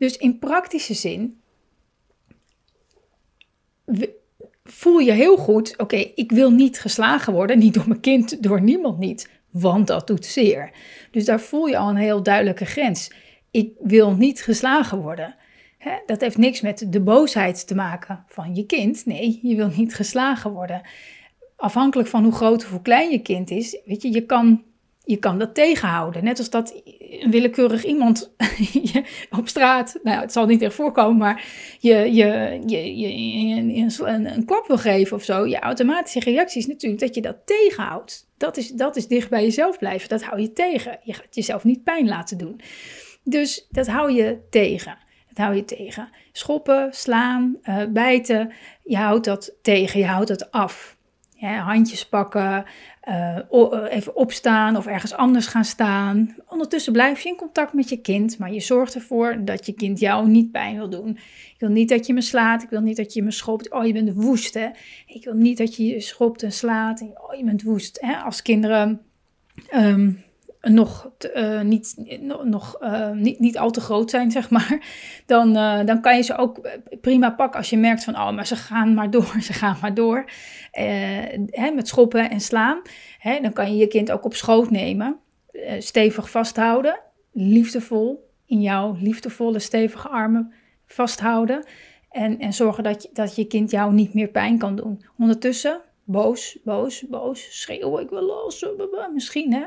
dus 0.02 0.16
in 0.16 0.38
praktische 0.38 0.94
zin 0.94 1.40
voel 4.64 4.99
je 4.99 5.12
heel 5.12 5.37
goed, 5.37 5.78
oké, 5.78 5.97
ik 5.97 6.32
wil 6.32 6.50
niet 6.50 6.80
geslagen 6.80 7.32
worden, 7.32 7.59
niet 7.59 7.75
door 7.75 7.88
mijn 7.88 8.00
kind, 8.00 8.42
door 8.42 8.62
niemand 8.62 8.99
niet, 8.99 9.30
want 9.50 9.87
dat 9.87 10.06
doet 10.06 10.26
zeer. 10.26 10.73
Dus 11.11 11.25
daar 11.25 11.40
voel 11.40 11.66
je 11.66 11.76
al 11.76 11.88
een 11.88 11.97
heel 11.97 12.23
duidelijke 12.23 12.64
grens. 12.64 13.12
Ik 13.50 13.73
wil 13.80 14.12
niet 14.14 14.42
geslagen 14.42 14.99
worden. 14.99 15.35
dat 16.06 16.21
heeft 16.21 16.38
niks 16.38 16.61
met 16.61 16.87
de 16.88 17.00
boosheid 17.00 17.66
te 17.66 17.75
maken 17.75 18.25
van 18.28 18.54
je 18.54 18.66
kind. 18.66 19.06
Nee, 19.06 19.38
je 19.42 19.56
wil 19.56 19.71
niet 19.76 19.94
geslagen 19.94 20.50
worden. 20.50 20.82
Afhankelijk 21.56 22.09
van 22.09 22.23
hoe 22.25 22.32
groot 22.32 22.64
of 22.64 22.71
hoe 22.71 22.82
klein 22.82 23.11
je 23.11 23.23
kind 23.23 23.50
is, 23.50 23.80
weet 23.85 24.02
je, 24.02 24.12
je 24.12 24.26
kan 24.26 24.64
je 25.04 25.16
kan 25.16 25.38
dat 25.38 25.54
tegenhouden. 25.54 26.25
Net 26.25 26.38
als 26.38 26.50
dat 26.50 26.82
een 26.99 27.30
willekeurig 27.30 27.85
iemand 27.85 28.35
op 29.38 29.49
straat, 29.49 29.99
nou 30.02 30.21
het 30.21 30.32
zal 30.32 30.47
niet 30.47 30.62
echt 30.62 30.75
voorkomen, 30.75 31.16
maar 31.16 31.44
je, 31.78 31.94
je, 31.94 32.61
je, 32.66 32.97
je, 32.97 33.87
een, 33.99 34.35
een 34.35 34.44
klap 34.44 34.66
wil 34.66 34.78
geven 34.78 35.16
of 35.16 35.23
zo. 35.23 35.47
Je 35.47 35.59
automatische 35.59 36.21
reactie 36.21 36.61
is 36.61 36.66
natuurlijk 36.66 37.00
dat 37.00 37.14
je 37.14 37.21
dat 37.21 37.37
tegenhoudt. 37.44 38.30
Dat 38.37 38.56
is, 38.56 38.71
dat 38.71 38.97
is 38.97 39.06
dicht 39.06 39.30
bij 39.30 39.42
jezelf 39.42 39.78
blijven. 39.78 40.09
Dat 40.09 40.23
hou 40.23 40.40
je 40.40 40.52
tegen. 40.52 40.99
Je 41.02 41.14
gaat 41.14 41.35
jezelf 41.35 41.64
niet 41.64 41.85
pijn 41.85 42.09
laten 42.09 42.38
doen. 42.38 42.61
Dus 43.25 43.66
dat 43.71 43.87
hou 43.87 44.12
je 44.12 44.38
tegen. 44.50 44.99
Dat 45.28 45.38
hou 45.44 45.54
je 45.54 45.64
tegen. 45.64 46.09
Schoppen, 46.32 46.88
slaan, 46.92 47.56
uh, 47.62 47.82
bijten. 47.88 48.52
Je 48.85 48.97
houdt 48.97 49.25
dat 49.25 49.52
tegen. 49.62 50.00
Je 50.00 50.06
houdt 50.06 50.28
dat 50.28 50.50
af. 50.50 50.97
Handjes 51.50 52.08
pakken, 52.08 52.64
uh, 53.08 53.38
even 53.88 54.16
opstaan 54.16 54.76
of 54.76 54.87
ergens 54.87 55.14
anders 55.14 55.46
gaan 55.46 55.64
staan. 55.64 56.37
Ondertussen 56.49 56.92
blijf 56.92 57.20
je 57.20 57.28
in 57.28 57.37
contact 57.37 57.72
met 57.72 57.88
je 57.88 57.96
kind, 57.96 58.38
maar 58.38 58.52
je 58.52 58.61
zorgt 58.61 58.94
ervoor 58.94 59.44
dat 59.44 59.66
je 59.66 59.72
kind 59.72 59.99
jou 59.99 60.28
niet 60.28 60.52
pijn 60.52 60.76
wil 60.76 60.90
doen. 60.90 61.11
Ik 61.54 61.56
wil 61.58 61.68
niet 61.68 61.88
dat 61.88 62.06
je 62.06 62.12
me 62.12 62.20
slaat, 62.20 62.62
ik 62.62 62.70
wil 62.70 62.80
niet 62.80 62.96
dat 62.96 63.12
je 63.12 63.22
me 63.22 63.30
schopt. 63.30 63.70
Oh, 63.70 63.87
je 63.87 63.92
bent 63.92 64.14
woest, 64.14 64.54
hè. 64.54 64.68
Ik 65.06 65.25
wil 65.25 65.34
niet 65.34 65.58
dat 65.58 65.76
je 65.76 65.84
je 65.84 66.00
schopt 66.00 66.42
en 66.42 66.52
slaat. 66.52 67.00
oh, 67.00 67.34
je 67.34 67.44
bent 67.44 67.62
woest, 67.62 67.99
hè. 68.00 68.16
Als 68.16 68.42
kinderen... 68.42 69.00
Ehm, 69.68 70.11
nog, 70.62 71.11
uh, 71.37 71.61
niet, 71.61 71.95
nog 72.42 72.76
uh, 72.81 73.11
niet, 73.11 73.38
niet 73.38 73.59
al 73.59 73.71
te 73.71 73.81
groot 73.81 74.11
zijn, 74.11 74.31
zeg 74.31 74.50
maar, 74.50 74.83
dan, 75.26 75.57
uh, 75.57 75.85
dan 75.85 76.00
kan 76.00 76.16
je 76.16 76.23
ze 76.23 76.37
ook 76.37 76.69
prima 77.00 77.31
pakken 77.31 77.59
als 77.59 77.71
je 77.71 77.76
merkt 77.76 78.04
van, 78.04 78.14
oh, 78.14 78.31
maar 78.31 78.47
ze 78.47 78.57
gaan 78.57 78.95
maar 78.95 79.11
door, 79.11 79.37
ze 79.42 79.52
gaan 79.52 79.76
maar 79.81 79.95
door. 79.95 80.25
Hè, 80.71 81.71
met 81.71 81.88
schoppen 81.88 82.31
en 82.31 82.40
slaan. 82.40 82.83
Hè, 83.19 83.40
dan 83.40 83.52
kan 83.52 83.71
je 83.71 83.76
je 83.76 83.87
kind 83.87 84.11
ook 84.11 84.25
op 84.25 84.35
schoot 84.35 84.71
nemen, 84.71 85.16
stevig 85.78 86.31
vasthouden, 86.31 87.00
liefdevol, 87.33 88.31
in 88.47 88.61
jouw 88.61 88.97
liefdevolle, 89.00 89.59
stevige 89.59 90.09
armen 90.09 90.52
vasthouden. 90.87 91.66
En, 92.11 92.38
en 92.38 92.52
zorgen 92.52 92.85
dat 92.85 93.02
je, 93.02 93.09
dat 93.12 93.37
je 93.37 93.47
kind 93.47 93.71
jou 93.71 93.92
niet 93.92 94.14
meer 94.14 94.28
pijn 94.28 94.59
kan 94.59 94.76
doen. 94.76 95.04
Ondertussen 95.19 95.81
boos, 96.04 96.59
boos, 96.64 97.04
boos, 97.09 97.61
schreeuwen, 97.61 98.02
ik 98.02 98.11
wil 98.11 98.23
los, 98.23 98.66
misschien 99.12 99.52
hè. 99.52 99.64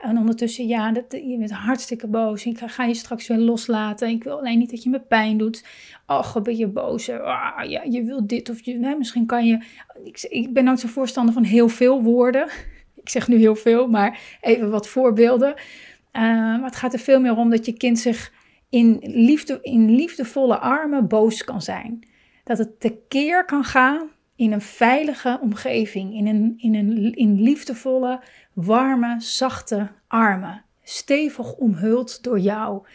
En 0.00 0.18
ondertussen, 0.18 0.66
ja, 0.66 0.92
dat, 0.92 1.04
je 1.10 1.36
bent 1.38 1.50
hartstikke 1.50 2.06
boos. 2.06 2.44
Ik 2.44 2.58
ga 2.58 2.84
je 2.84 2.94
straks 2.94 3.28
weer 3.28 3.38
loslaten. 3.38 4.08
Ik 4.08 4.24
wil 4.24 4.38
alleen 4.38 4.58
niet 4.58 4.70
dat 4.70 4.82
je 4.82 4.90
me 4.90 5.00
pijn 5.00 5.38
doet. 5.38 5.64
Och, 6.06 6.42
ben 6.42 6.56
je 6.56 6.66
boos? 6.66 7.10
Ah, 7.10 7.64
ja, 7.68 7.82
je 7.82 8.02
wil 8.02 8.26
dit 8.26 8.50
of 8.50 8.64
je, 8.64 8.94
misschien 8.98 9.26
kan 9.26 9.46
je... 9.46 9.64
Ik, 10.04 10.22
ik 10.22 10.52
ben 10.52 10.68
ook 10.68 10.78
zo'n 10.78 10.88
voorstander 10.88 11.34
van 11.34 11.44
heel 11.44 11.68
veel 11.68 12.02
woorden. 12.02 12.48
Ik 12.94 13.08
zeg 13.08 13.28
nu 13.28 13.36
heel 13.36 13.56
veel, 13.56 13.88
maar 13.88 14.38
even 14.40 14.70
wat 14.70 14.88
voorbeelden. 14.88 15.48
Uh, 15.48 16.22
maar 16.22 16.64
het 16.64 16.76
gaat 16.76 16.92
er 16.92 16.98
veel 16.98 17.20
meer 17.20 17.36
om 17.36 17.50
dat 17.50 17.66
je 17.66 17.72
kind 17.72 17.98
zich 17.98 18.32
in, 18.68 18.98
liefde, 19.02 19.58
in 19.62 19.90
liefdevolle 19.90 20.58
armen 20.58 21.08
boos 21.08 21.44
kan 21.44 21.62
zijn. 21.62 22.08
Dat 22.44 22.58
het 22.58 22.80
tekeer 22.80 23.44
kan 23.44 23.64
gaan 23.64 24.10
in 24.42 24.52
een 24.52 24.60
veilige 24.60 25.38
omgeving, 25.42 26.14
in, 26.14 26.26
een, 26.26 26.54
in, 26.56 26.74
een, 26.74 27.14
in 27.14 27.42
liefdevolle, 27.42 28.20
warme, 28.52 29.20
zachte 29.20 29.88
armen, 30.06 30.64
stevig 30.82 31.54
omhuld 31.54 32.22
door 32.22 32.38
jou. 32.38 32.86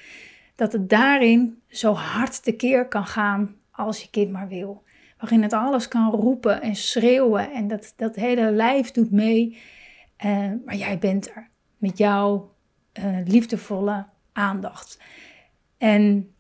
Dat 0.56 0.72
het 0.72 0.90
daarin 0.90 1.62
zo 1.68 1.94
hard 1.94 2.44
tekeer 2.44 2.88
kan 2.88 3.06
gaan 3.06 3.56
als 3.72 4.02
je 4.02 4.10
kind 4.10 4.32
maar 4.32 4.48
wil. 4.48 4.84
Waarin 5.20 5.42
het 5.42 5.54
alles 5.54 5.88
kan 5.88 6.12
roepen 6.12 6.62
en 6.62 6.76
schreeuwen 6.76 7.52
en 7.52 7.68
dat, 7.68 7.94
dat 7.96 8.16
hele 8.16 8.52
lijf 8.52 8.92
doet 8.92 9.12
mee. 9.12 9.58
Uh, 10.26 10.52
maar 10.66 10.76
jij 10.76 10.98
bent 10.98 11.30
er 11.30 11.50
met 11.78 11.98
jouw 11.98 12.54
uh, 13.00 13.18
liefdevolle 13.26 14.06
aandacht. 14.34 15.00
En 15.78 16.34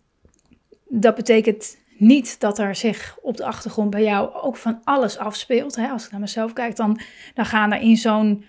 dat 0.87 1.15
betekent 1.15 1.77
niet 1.99 2.39
dat 2.39 2.59
er 2.59 2.75
zich 2.75 3.17
op 3.21 3.37
de 3.37 3.45
achtergrond 3.45 3.89
bij 3.89 4.03
jou 4.03 4.33
ook 4.33 4.57
van 4.57 4.81
alles 4.83 5.17
afspeelt. 5.17 5.75
Hè? 5.75 5.87
Als 5.87 6.05
ik 6.05 6.11
naar 6.11 6.19
mezelf 6.19 6.53
kijk, 6.53 6.75
dan, 6.75 6.99
dan 7.33 7.45
gaan 7.45 7.71
er 7.73 7.81
in 7.81 7.97
zo'n, 7.97 8.45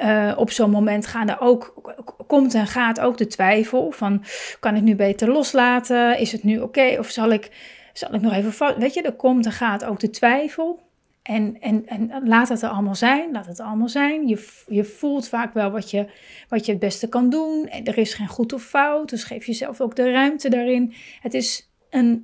uh, 0.00 0.32
op 0.36 0.50
zo'n 0.50 0.70
moment 0.70 1.06
gaan 1.06 1.28
er 1.28 1.40
ook, 1.40 1.94
komt 2.26 2.54
en 2.54 2.66
gaat 2.66 3.00
ook 3.00 3.16
de 3.16 3.26
twijfel 3.26 3.90
van, 3.90 4.24
kan 4.60 4.76
ik 4.76 4.82
nu 4.82 4.94
beter 4.94 5.28
loslaten? 5.28 6.18
Is 6.18 6.32
het 6.32 6.42
nu 6.42 6.60
oké? 6.60 6.96
Of 6.98 7.10
zal 7.10 7.30
ik, 7.30 7.50
zal 7.92 8.14
ik 8.14 8.20
nog 8.20 8.32
even? 8.32 8.78
Weet 8.78 8.94
je, 8.94 9.02
er 9.02 9.12
komt 9.12 9.46
en 9.46 9.52
gaat 9.52 9.84
ook 9.84 10.00
de 10.00 10.10
twijfel. 10.10 10.80
En, 11.22 11.56
en, 11.60 11.86
en 11.86 12.10
laat 12.24 12.48
het 12.48 12.62
er 12.62 12.68
allemaal 12.68 12.94
zijn, 12.94 13.32
laat 13.32 13.46
het 13.46 13.60
allemaal 13.60 13.88
zijn. 13.88 14.28
Je, 14.28 14.48
je 14.66 14.84
voelt 14.84 15.28
vaak 15.28 15.54
wel 15.54 15.70
wat 15.70 15.90
je, 15.90 16.06
wat 16.48 16.66
je 16.66 16.72
het 16.72 16.80
beste 16.80 17.08
kan 17.08 17.30
doen. 17.30 17.68
En 17.68 17.84
er 17.84 17.98
is 17.98 18.14
geen 18.14 18.28
goed 18.28 18.52
of 18.52 18.62
fout, 18.62 19.08
dus 19.08 19.24
geef 19.24 19.46
jezelf 19.46 19.80
ook 19.80 19.96
de 19.96 20.10
ruimte 20.10 20.48
daarin. 20.48 20.94
Het 21.20 21.34
is 21.34 21.71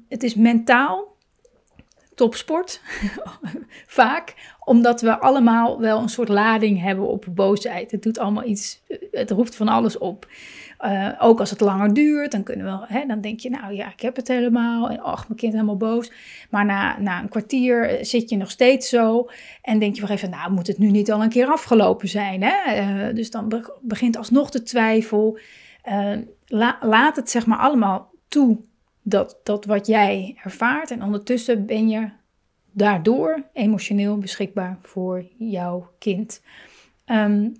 het 0.08 0.22
is 0.22 0.34
mentaal 0.34 1.16
topsport. 2.14 2.80
Vaak 3.86 4.34
omdat 4.64 5.00
we 5.00 5.18
allemaal 5.18 5.80
wel 5.80 6.00
een 6.00 6.08
soort 6.08 6.28
lading 6.28 6.82
hebben 6.82 7.08
op 7.08 7.26
boosheid. 7.30 7.90
Het 7.90 8.02
doet 8.02 8.18
allemaal 8.18 8.44
iets, 8.44 8.82
het 9.10 9.30
roept 9.30 9.56
van 9.56 9.68
alles 9.68 9.98
op. 9.98 10.28
Uh, 10.80 11.12
ook 11.18 11.40
als 11.40 11.50
het 11.50 11.60
langer 11.60 11.94
duurt, 11.94 12.32
dan 12.32 12.42
kunnen 12.42 12.66
we, 12.66 12.84
hè, 12.86 13.06
dan 13.06 13.20
denk 13.20 13.40
je, 13.40 13.50
nou 13.50 13.74
ja, 13.74 13.92
ik 13.92 14.00
heb 14.00 14.16
het 14.16 14.28
helemaal. 14.28 14.90
En 14.90 15.00
ach, 15.00 15.28
mijn 15.28 15.40
kind 15.40 15.52
helemaal 15.52 15.76
boos. 15.76 16.12
Maar 16.50 16.64
na, 16.64 16.98
na 17.00 17.20
een 17.20 17.28
kwartier 17.28 17.88
eh, 17.88 18.04
zit 18.04 18.30
je 18.30 18.36
nog 18.36 18.50
steeds 18.50 18.88
zo. 18.88 19.30
En 19.62 19.78
denk 19.78 19.94
je 19.94 20.00
wel 20.00 20.10
even, 20.10 20.30
nou, 20.30 20.52
moet 20.52 20.66
het 20.66 20.78
nu 20.78 20.90
niet 20.90 21.12
al 21.12 21.22
een 21.22 21.28
keer 21.28 21.46
afgelopen 21.46 22.08
zijn? 22.08 22.42
Hè? 22.42 22.80
Uh, 22.80 23.14
dus 23.14 23.30
dan 23.30 23.64
begint 23.80 24.16
alsnog 24.16 24.50
de 24.50 24.62
twijfel. 24.62 25.38
La, 26.46 26.78
laat 26.80 27.16
het 27.16 27.30
zeg 27.30 27.46
maar 27.46 27.58
allemaal 27.58 28.10
toe 28.28 28.58
dat, 29.08 29.40
dat 29.42 29.64
wat 29.64 29.86
jij 29.86 30.38
ervaart. 30.44 30.90
En 30.90 31.02
ondertussen 31.02 31.66
ben 31.66 31.88
je 31.88 32.10
daardoor 32.72 33.42
emotioneel 33.52 34.18
beschikbaar 34.18 34.78
voor 34.82 35.24
jouw 35.38 35.90
kind. 35.98 36.42
Um, 37.06 37.52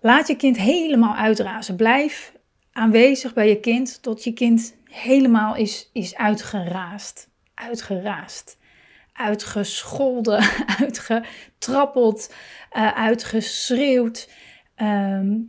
laat 0.00 0.26
je 0.26 0.36
kind 0.36 0.56
helemaal 0.56 1.14
uitrazen. 1.14 1.76
Blijf 1.76 2.32
aanwezig 2.72 3.34
bij 3.34 3.48
je 3.48 3.60
kind 3.60 4.02
tot 4.02 4.24
je 4.24 4.32
kind 4.32 4.76
helemaal 4.84 5.56
is, 5.56 5.90
is 5.92 6.16
uitgeraasd. 6.16 7.28
Uitgeraasd. 7.54 8.58
Uitgescholden, 9.12 10.44
uitgetrappeld, 10.80 12.34
uh, 12.76 12.92
uitgeschreeuwd. 12.92 14.30
Um, 14.76 15.46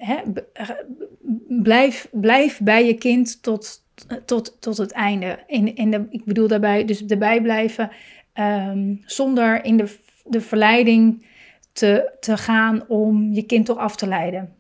blijf, 1.48 2.08
blijf 2.12 2.60
bij 2.60 2.86
je 2.86 2.94
kind 2.94 3.44
tot, 3.44 3.85
tot, 4.26 4.58
tot 4.60 4.78
het 4.78 4.92
einde. 4.92 5.40
In, 5.48 5.76
in 5.76 5.92
de, 5.92 6.08
ik 6.10 6.26
bedoel 6.26 6.48
daarbij 6.48 6.86
dus 6.86 7.06
erbij 7.06 7.42
blijven 7.42 7.92
um, 8.34 9.02
zonder 9.06 9.64
in 9.64 9.78
de, 9.78 9.98
de 10.24 10.42
verleiding 10.42 11.26
te, 11.72 12.12
te 12.20 12.38
gaan 12.38 12.88
om 12.88 13.34
je 13.34 13.44
kind 13.44 13.66
toch 13.66 13.78
af 13.78 13.96
te 13.96 14.08
leiden. 14.08 14.56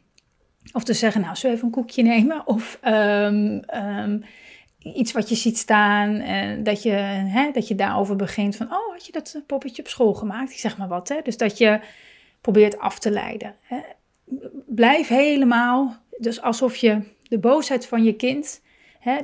Of 0.73 0.83
te 0.83 0.93
zeggen, 0.93 1.21
nou, 1.21 1.35
zullen 1.35 1.55
even 1.55 1.67
een 1.67 1.73
koekje 1.73 2.03
nemen? 2.03 2.47
Of 2.55 2.79
um, 2.83 4.23
iets 4.79 5.11
wat 5.11 5.29
je 5.29 5.35
ziet 5.35 5.57
staan, 5.57 6.15
uh, 6.15 6.63
dat, 6.63 6.83
je, 6.83 6.89
hè, 6.89 7.51
dat 7.51 7.67
je 7.67 7.75
daarover 7.75 8.15
begint 8.15 8.55
van, 8.55 8.65
oh, 8.65 8.91
had 8.91 9.05
je 9.05 9.11
dat 9.11 9.41
poppetje 9.45 9.81
op 9.81 9.87
school 9.87 10.13
gemaakt? 10.13 10.51
Ik 10.51 10.57
zeg 10.57 10.77
maar 10.77 10.87
wat, 10.87 11.09
hè? 11.09 11.21
Dus 11.23 11.37
dat 11.37 11.57
je 11.57 11.79
probeert 12.41 12.79
af 12.79 12.99
te 12.99 13.11
leiden. 13.11 13.55
Hè? 13.61 13.79
Blijf 14.65 15.07
helemaal, 15.07 15.95
dus 16.17 16.41
alsof 16.41 16.75
je 16.75 17.01
de 17.23 17.39
boosheid 17.39 17.87
van 17.87 18.03
je 18.03 18.13
kind 18.13 18.61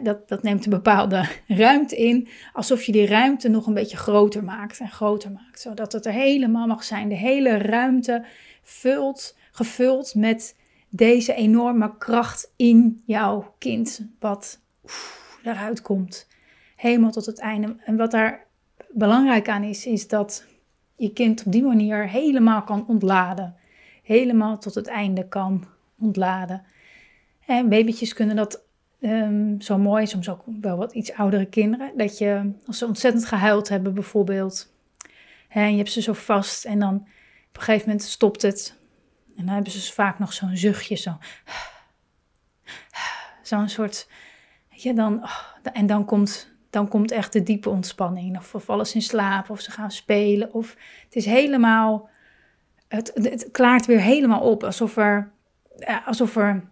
dat, 0.03 0.27
dat 0.29 0.43
neemt 0.43 0.65
een 0.65 0.71
bepaalde 0.71 1.25
ruimte 1.47 1.95
in, 1.95 2.27
alsof 2.53 2.83
je 2.83 2.91
die 2.91 3.05
ruimte 3.05 3.50
nog 3.50 3.67
een 3.67 3.73
beetje 3.73 3.97
groter 3.97 4.43
maakt 4.43 4.79
en 4.79 4.89
groter 4.89 5.31
maakt, 5.31 5.59
zodat 5.59 5.91
het 5.91 6.05
er 6.05 6.11
helemaal 6.11 6.67
mag 6.67 6.83
zijn. 6.83 7.09
De 7.09 7.15
hele 7.15 7.57
ruimte 7.57 8.25
vult, 8.63 9.38
gevuld 9.51 10.15
met 10.15 10.55
deze 10.89 11.33
enorme 11.33 11.97
kracht 11.97 12.53
in 12.55 13.03
jouw 13.05 13.55
kind, 13.57 14.07
wat 14.19 14.59
eruit 15.43 15.81
komt, 15.81 16.27
helemaal 16.75 17.11
tot 17.11 17.25
het 17.25 17.39
einde. 17.39 17.75
En 17.85 17.97
wat 17.97 18.11
daar 18.11 18.45
belangrijk 18.89 19.50
aan 19.50 19.63
is, 19.63 19.85
is 19.85 20.07
dat 20.07 20.45
je 20.95 21.13
kind 21.13 21.43
op 21.45 21.51
die 21.51 21.63
manier 21.63 22.09
helemaal 22.09 22.63
kan 22.63 22.88
ontladen, 22.88 23.55
helemaal 24.03 24.57
tot 24.57 24.75
het 24.75 24.88
einde 24.88 25.27
kan 25.27 25.65
ontladen. 26.00 26.63
En 27.46 27.70
babytjes 27.70 28.13
kunnen 28.13 28.35
dat 28.35 28.70
um, 29.01 29.61
zo 29.61 29.77
mooi, 29.77 30.07
soms 30.07 30.29
ook 30.29 30.44
wel 30.61 30.77
wat 30.77 30.94
iets 30.94 31.14
oudere 31.14 31.46
kinderen. 31.46 31.92
Dat 31.98 32.18
je, 32.18 32.51
als 32.66 32.77
ze 32.77 32.85
ontzettend 32.85 33.25
gehuild 33.25 33.70
hebben 33.70 33.94
bijvoorbeeld, 33.94 34.74
hè, 35.48 35.61
en 35.61 35.72
je 35.72 35.77
hebt 35.77 35.92
ze 35.92 36.01
zo 36.01 36.14
vast 36.14 36.66
en 36.66 36.79
dan 36.79 36.96
op 37.48 37.57
een 37.57 37.61
gegeven 37.61 37.87
moment 37.87 38.05
stopt 38.05 38.42
het. 38.42 38.79
En 39.37 39.46
dan 39.46 39.53
hebben 39.53 39.72
ze 39.72 39.94
vaak 39.94 40.20
nog 40.20 40.33
zo'n 40.33 40.55
zuchtje, 40.55 40.96
zo. 40.96 41.18
Zo'n 43.42 43.70
soort, 43.70 44.07
ja, 44.70 44.94
dan, 44.94 45.24
oh, 45.24 45.40
en 45.74 45.85
dan 45.85 46.05
komt, 46.05 46.53
dan 46.70 46.87
komt 46.87 47.11
echt 47.11 47.33
de 47.33 47.44
diepe 47.44 47.70
ontspanning. 47.70 48.37
Of, 48.37 48.55
of 48.55 48.70
alles 48.70 48.96
in 48.96 49.01
slaap, 49.01 49.50
of 49.50 49.61
ze 49.61 49.72
gaan 49.72 49.92
spelen. 49.92 50.53
Of 50.53 50.75
het 51.03 51.16
is 51.16 51.25
helemaal, 51.25 52.09
het, 52.87 53.11
het 53.14 53.50
klaart 53.51 53.85
weer 53.85 54.01
helemaal 54.01 54.42
op. 54.42 54.64
Alsof 54.64 54.98
er, 54.98 55.31
alsof 56.05 56.35
er 56.35 56.64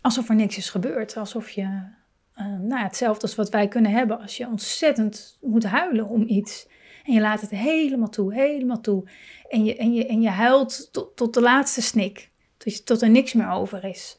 alsof 0.00 0.28
er 0.28 0.34
niks 0.34 0.56
is 0.56 0.70
gebeurd. 0.70 1.16
Alsof 1.16 1.50
je, 1.50 1.62
uh, 1.62 2.46
nou 2.46 2.68
ja, 2.68 2.82
hetzelfde 2.82 3.22
als 3.22 3.34
wat 3.34 3.50
wij 3.50 3.68
kunnen 3.68 3.90
hebben 3.90 4.20
als 4.20 4.36
je 4.36 4.46
ontzettend 4.46 5.38
moet 5.40 5.64
huilen 5.64 6.08
om 6.08 6.24
iets. 6.26 6.68
En 7.04 7.12
je 7.12 7.20
laat 7.20 7.40
het 7.40 7.50
helemaal 7.50 8.08
toe, 8.08 8.34
helemaal 8.34 8.80
toe. 8.80 9.04
En 9.48 9.64
je, 9.64 9.76
en 9.76 9.94
je, 9.94 10.06
en 10.06 10.20
je 10.20 10.28
huilt 10.28 10.92
tot, 10.92 11.16
tot 11.16 11.34
de 11.34 11.40
laatste 11.40 11.82
snik, 11.82 12.30
tot, 12.56 12.76
je, 12.76 12.82
tot 12.82 13.02
er 13.02 13.10
niks 13.10 13.32
meer 13.32 13.50
over 13.50 13.84
is. 13.84 14.18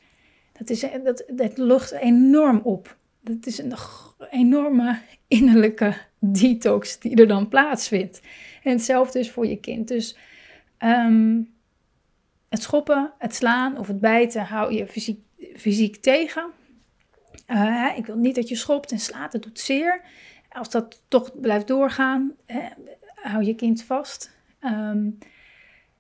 Dat, 0.54 0.70
is, 0.70 0.86
dat, 1.04 1.24
dat 1.34 1.58
lucht 1.58 1.91
enorm 1.91 2.60
op. 2.63 2.98
Dat 3.22 3.46
is 3.46 3.58
een 3.58 3.74
enorme 4.30 5.00
innerlijke 5.28 5.94
detox 6.20 7.00
die 7.00 7.15
er 7.15 7.28
dan 7.28 7.48
plaatsvindt. 7.48 8.22
En 8.63 8.72
hetzelfde 8.72 9.20
is 9.20 9.32
voor 9.32 9.48
je 9.48 9.60
kind. 9.60 9.88
Dus 9.88 10.17
um, 10.80 11.54
het 12.50 12.62
schoppen, 12.62 13.13
het 13.17 13.36
slaan 13.36 13.78
of 13.78 13.88
het 13.88 14.00
bijten 14.00 14.46
hou 14.46 14.74
je 14.74 14.88
fysiek 14.88 15.20
fysiek 15.56 15.96
tegen. 15.96 16.46
Uh, 17.48 17.90
ik 17.96 18.06
wil 18.06 18.18
niet 18.18 18.36
dat 18.36 18.48
je 18.48 18.56
schopt 18.56 18.92
en 18.92 19.00
slaat, 19.00 19.34
het 19.34 19.44
doet 19.44 19.60
zeer. 19.60 20.02
Als 20.50 20.70
dat 20.70 21.02
toch 21.08 21.40
blijft 21.40 21.68
doorgaan, 21.68 22.36
hou 23.16 23.44
je 23.44 23.56
kind 23.56 23.84
vast. 23.84 24.32
Um, 24.62 25.18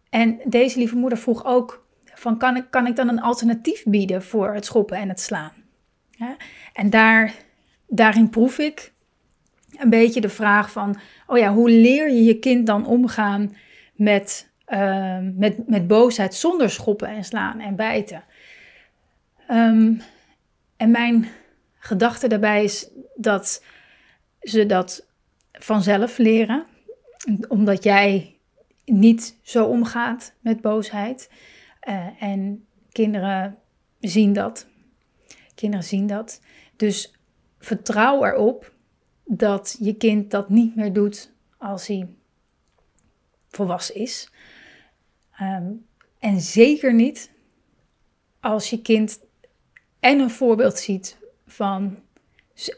en 0.09 0.39
deze 0.45 0.77
lieve 0.77 0.95
moeder 0.95 1.17
vroeg 1.17 1.45
ook: 1.45 1.87
van, 2.05 2.37
kan, 2.37 2.55
ik, 2.55 2.65
kan 2.69 2.87
ik 2.87 2.95
dan 2.95 3.09
een 3.09 3.21
alternatief 3.21 3.83
bieden 3.83 4.23
voor 4.23 4.53
het 4.53 4.65
schoppen 4.65 4.97
en 4.97 5.09
het 5.09 5.19
slaan? 5.19 5.51
en 6.73 6.89
daar, 6.89 7.33
daarin 7.87 8.29
proef 8.29 8.57
ik 8.57 8.93
een 9.77 9.89
beetje 9.89 10.21
de 10.21 10.29
vraag 10.29 10.71
van: 10.71 10.99
oh 11.27 11.37
ja, 11.37 11.53
hoe 11.53 11.69
leer 11.69 12.09
je 12.09 12.23
je 12.23 12.39
kind 12.39 12.67
dan 12.67 12.85
omgaan 12.85 13.55
met, 13.93 14.49
uh, 14.67 15.17
met, 15.35 15.67
met 15.67 15.87
boosheid 15.87 16.35
zonder 16.35 16.69
schoppen 16.69 17.07
en 17.07 17.23
slaan 17.23 17.59
en 17.59 17.75
bijten? 17.75 18.23
Um, 19.51 20.01
en 20.77 20.91
mijn 20.91 21.27
gedachte 21.73 22.27
daarbij 22.27 22.63
is 22.63 22.89
dat 23.15 23.63
ze 24.41 24.65
dat 24.65 25.07
vanzelf 25.51 26.17
leren, 26.17 26.65
omdat 27.47 27.83
jij 27.83 28.37
niet 28.85 29.37
zo 29.41 29.65
omgaat 29.65 30.33
met 30.39 30.61
boosheid. 30.61 31.29
Uh, 31.87 32.23
en 32.23 32.65
kinderen 32.91 33.57
zien 33.99 34.33
dat. 34.33 34.67
Kinderen 35.55 35.85
zien 35.85 36.07
dat. 36.07 36.41
Dus 36.75 37.15
vertrouw 37.59 38.25
erop 38.25 38.73
dat 39.25 39.77
je 39.79 39.95
kind 39.95 40.31
dat 40.31 40.49
niet 40.49 40.75
meer 40.75 40.93
doet 40.93 41.33
als 41.57 41.87
hij 41.87 42.07
volwassen 43.49 43.95
is. 43.95 44.31
Um, 45.41 45.85
en 46.19 46.41
zeker 46.41 46.93
niet 46.93 47.31
als 48.39 48.69
je 48.69 48.81
kind 48.81 49.19
en 50.01 50.19
een 50.19 50.29
voorbeeld 50.29 50.77
ziet 50.77 51.17
van 51.47 51.97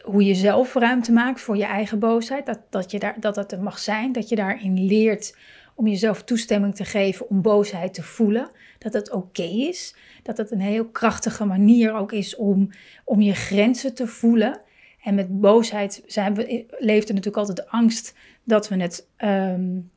hoe 0.04 0.26
je 0.26 0.36
zelf 0.36 0.74
ruimte 0.74 1.12
maakt 1.12 1.42
voor 1.42 1.58
je 1.58 1.66
eigen 1.66 2.00
boosheid. 2.00 2.46
Dat, 2.46 2.60
dat, 2.70 2.92
je 2.92 3.00
daar, 3.00 3.20
dat 3.20 3.36
dat 3.36 3.52
er 3.52 3.62
mag 3.62 3.80
zijn. 3.80 4.12
Dat 4.12 4.30
je 4.30 4.36
daarin 4.36 4.86
leert 4.86 5.38
om 5.76 5.88
jezelf 5.88 6.24
toestemming 6.24 6.76
te 6.76 6.86
geven 6.86 7.30
om 7.30 7.42
boosheid 7.42 7.94
te 7.94 8.04
voelen. 8.04 8.50
Dat 8.78 8.94
het 8.94 9.12
oké 9.12 9.44
is. 9.44 9.96
Dat 10.24 10.38
het 10.38 10.52
een 10.52 10.62
heel 10.62 10.86
krachtige 10.86 11.46
manier 11.46 11.94
ook 11.94 12.12
is 12.12 12.36
om, 12.36 12.70
om 13.04 13.22
je 13.22 13.36
grenzen 13.36 13.94
te 13.94 14.08
voelen. 14.08 14.62
En 15.04 15.16
met 15.16 15.40
boosheid 15.42 16.04
zijn 16.06 16.36
we, 16.36 16.66
leeft 16.78 17.08
er 17.08 17.16
natuurlijk 17.16 17.48
altijd 17.48 17.58
de 17.58 17.72
angst 17.72 18.16
dat 18.44 18.70
we 18.70 18.82
het. 18.82 19.08
Um, 19.18 19.92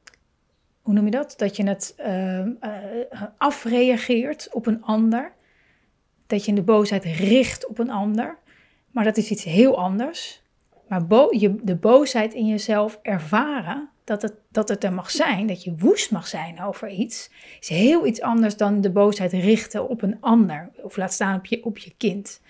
hoe 0.81 0.95
noem 0.95 1.05
je 1.05 1.11
dat? 1.11 1.35
Dat 1.37 1.57
je 1.57 1.67
het 1.67 1.95
uh, 2.01 2.39
uh, 2.39 3.23
afreageert 3.39 4.49
op 4.53 4.67
een 4.67 4.83
ander 4.83 5.33
dat 6.27 6.45
je 6.45 6.53
de 6.53 6.62
boosheid 6.62 7.05
richt 7.05 7.67
op 7.67 7.79
een 7.79 7.91
ander. 7.91 8.39
Maar 8.91 9.05
dat 9.05 9.17
is 9.17 9.31
iets 9.31 9.45
heel 9.45 9.79
anders. 9.79 10.43
Maar 10.89 11.05
je, 11.31 11.55
de 11.62 11.77
boosheid 11.77 12.35
in 12.35 12.47
jezelf 12.47 12.99
ervaren, 13.03 13.89
dat 14.05 14.23
het, 14.23 14.35
dat 14.51 14.69
het 14.69 14.85
er 14.85 14.93
mag 14.93 15.11
zijn, 15.11 15.47
dat 15.47 15.65
je 15.65 15.77
woest 15.77 16.11
mag 16.11 16.27
zijn 16.27 16.62
over 16.62 16.89
iets, 16.89 17.31
is 17.61 17.69
heel 17.69 18.07
iets 18.07 18.21
anders 18.21 18.57
dan 18.57 18.81
de 18.81 18.91
boosheid 18.91 19.33
richten 19.33 19.89
op 19.89 20.03
een 20.03 20.17
ander. 20.21 20.71
Of 20.83 20.97
laat 20.97 21.12
staan 21.12 21.39
op 21.39 21.47
je, 21.47 21.65
op 21.65 21.79
je 21.79 21.93
kind. 21.97 22.41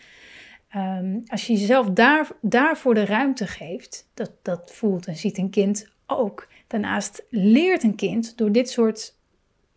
Um, 0.77 1.23
als 1.27 1.47
je 1.47 1.53
jezelf 1.53 1.91
daar, 1.91 2.29
daarvoor 2.41 2.95
de 2.95 3.05
ruimte 3.05 3.47
geeft, 3.47 4.09
dat, 4.15 4.31
dat 4.43 4.73
voelt 4.73 5.07
en 5.07 5.17
ziet 5.17 5.39
een 5.39 5.51
kind 5.51 5.89
ook. 6.07 6.49
Daarnaast 6.67 7.25
leert 7.31 7.83
een 7.83 7.95
kind 7.95 8.37
door 8.37 8.53
dit 8.53 8.71
soort 8.71 9.15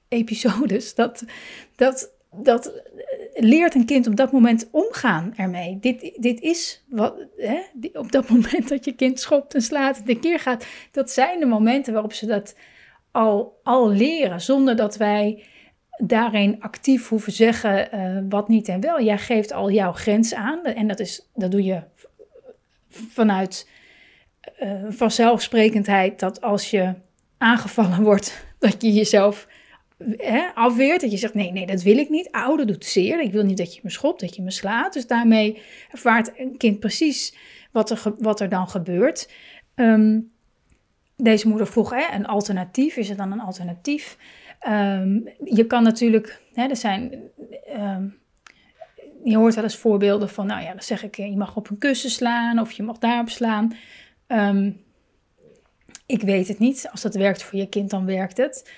episodes 0.08 0.96
dat, 0.96 1.24
dat, 1.76 2.12
dat 2.32 2.82
leert 3.40 3.76
een 3.76 3.86
kind 3.86 4.08
op 4.08 4.16
dat 4.16 4.32
moment 4.32 4.68
omgaan 4.72 5.34
ermee. 5.36 5.78
Dit, 5.80 6.12
dit 6.16 6.42
is 6.42 6.84
wat, 6.90 7.16
hè, 7.38 7.60
op 7.94 8.12
dat 8.12 8.30
moment 8.34 8.70
dat 8.70 8.86
je 8.86 8.92
kind 8.92 9.20
schopt 9.20 9.54
en 9.54 9.62
slaat 9.62 9.98
en 9.98 10.06
de 10.06 10.20
keer 10.20 10.40
gaat, 10.40 10.66
dat 10.92 11.12
zijn 11.12 11.40
de 11.40 11.46
momenten 11.46 11.94
waarop 11.94 12.14
ze 12.14 12.26
dat 12.26 12.56
al, 13.12 13.60
al 13.64 13.90
leren, 13.90 14.42
zonder 14.42 14.76
dat 14.76 14.98
wij 14.98 15.44
daarin 15.98 16.62
actief 16.62 17.08
hoeven 17.08 17.32
zeggen 17.32 17.96
uh, 17.96 18.24
wat 18.30 18.48
niet 18.48 18.68
en 18.68 18.82
wel. 18.82 19.02
Jij 19.02 19.18
geeft 19.18 19.52
al 19.52 19.72
jouw 19.72 19.92
grens 19.92 20.34
aan 20.34 20.64
en 20.64 20.88
dat, 20.88 21.00
is, 21.00 21.30
dat 21.34 21.52
doe 21.52 21.64
je 21.64 21.82
vanuit 22.90 23.70
uh, 24.64 24.84
vanzelfsprekendheid 24.90 26.20
dat 26.20 26.42
als 26.42 26.72
je 26.72 26.94
aangevallen 27.38 28.04
wordt, 28.04 28.46
dat 28.60 28.82
je 28.82 28.94
jezelf 28.94 29.48
hè, 30.18 30.48
afweert. 30.54 31.02
Dat 31.02 31.12
je 31.12 31.18
zegt, 31.18 31.34
nee, 31.34 31.52
nee, 31.52 31.66
dat 31.66 31.82
wil 31.82 31.98
ik 31.98 32.10
niet. 32.10 32.32
Ouder 32.32 32.68
doet 32.68 32.86
zeer. 32.86 33.22
Ik 33.22 33.32
wil 33.32 33.44
niet 33.44 33.58
dat 33.58 33.76
je 33.76 33.80
me 33.84 33.90
schopt, 33.90 34.20
dat 34.20 34.36
je 34.36 34.42
me 34.42 34.52
slaat. 34.52 34.94
Dus 34.94 35.08
daarmee 35.08 35.62
ervaart 35.92 36.40
een 36.40 36.58
kind 36.58 36.80
precies 36.80 37.36
wat 37.72 37.90
er, 37.90 38.16
wat 38.18 38.40
er 38.40 38.50
dan 38.50 38.70
gebeurt. 38.70 39.32
Um, 39.76 40.32
deze 41.16 41.48
moeder 41.48 41.68
vroeg, 41.68 41.90
hè, 41.90 42.16
een 42.16 42.28
alternatief, 42.28 42.96
is 42.98 43.10
er 43.10 43.18
dan 43.18 43.32
een 43.32 43.42
alternatief? 43.42 44.18
Um, 44.68 45.30
je 45.44 45.66
kan 45.68 45.84
natuurlijk, 45.84 46.42
hè, 46.54 46.68
er 46.68 46.76
zijn, 46.76 47.14
um, 47.78 48.18
je 49.24 49.38
hoort 49.38 49.56
wel 49.56 49.64
eens 49.64 49.78
voorbeelden 49.78 50.30
van, 50.30 50.46
nou 50.46 50.62
ja, 50.62 50.72
dan 50.72 50.82
zeg 50.82 51.04
ik, 51.04 51.16
je 51.16 51.38
mag 51.38 51.56
op 51.56 51.70
een 51.70 51.78
kussen 51.78 52.10
slaan 52.10 52.60
of 52.60 52.72
je 52.72 52.84
mag 52.84 52.98
daarop 52.98 53.30
slaan. 53.30 53.74
Ik 56.06 56.22
weet 56.22 56.48
het 56.48 56.60
niet. 56.60 56.88
Als 56.92 57.02
dat 57.02 57.16
werkt 57.16 57.44
voor 57.44 57.60
je 57.60 57.70
kind, 57.70 57.90
dan 57.90 58.06
werkt 58.06 58.38
het. 58.38 58.72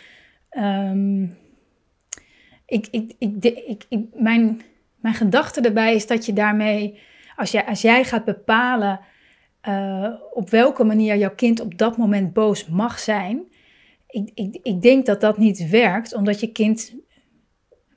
Ik, 2.66 2.88
ik, 2.92 3.14
ik, 3.18 3.44
ik, 3.46 3.86
ik, 3.90 4.06
mijn, 4.14 4.62
mijn 4.96 5.14
gedachte 5.14 5.62
erbij 5.62 5.96
is 5.96 6.08
dat 6.08 6.26
je 6.26 6.34
daarmee, 6.34 7.00
als 7.36 7.52
jij, 7.52 7.66
als 7.66 7.82
jij 7.82 8.04
gaat 8.04 8.26
bepalen 8.26 9.00
uh, 9.68 10.14
op 10.34 10.50
welke 10.50 10.84
manier 10.84 11.18
jouw 11.18 11.36
kind 11.36 11.60
op 11.60 11.78
dat 11.78 11.98
moment 11.98 12.34
boos 12.34 12.68
mag 12.68 13.00
zijn. 13.00 13.44
Ik, 14.08 14.32
ik, 14.34 14.60
ik 14.64 14.82
denk 14.82 15.06
dat 15.06 15.22
dat 15.22 15.38
niet 15.38 15.70
werkt, 15.70 16.14
omdat 16.14 16.40
je 16.40 16.52
kind 16.52 16.94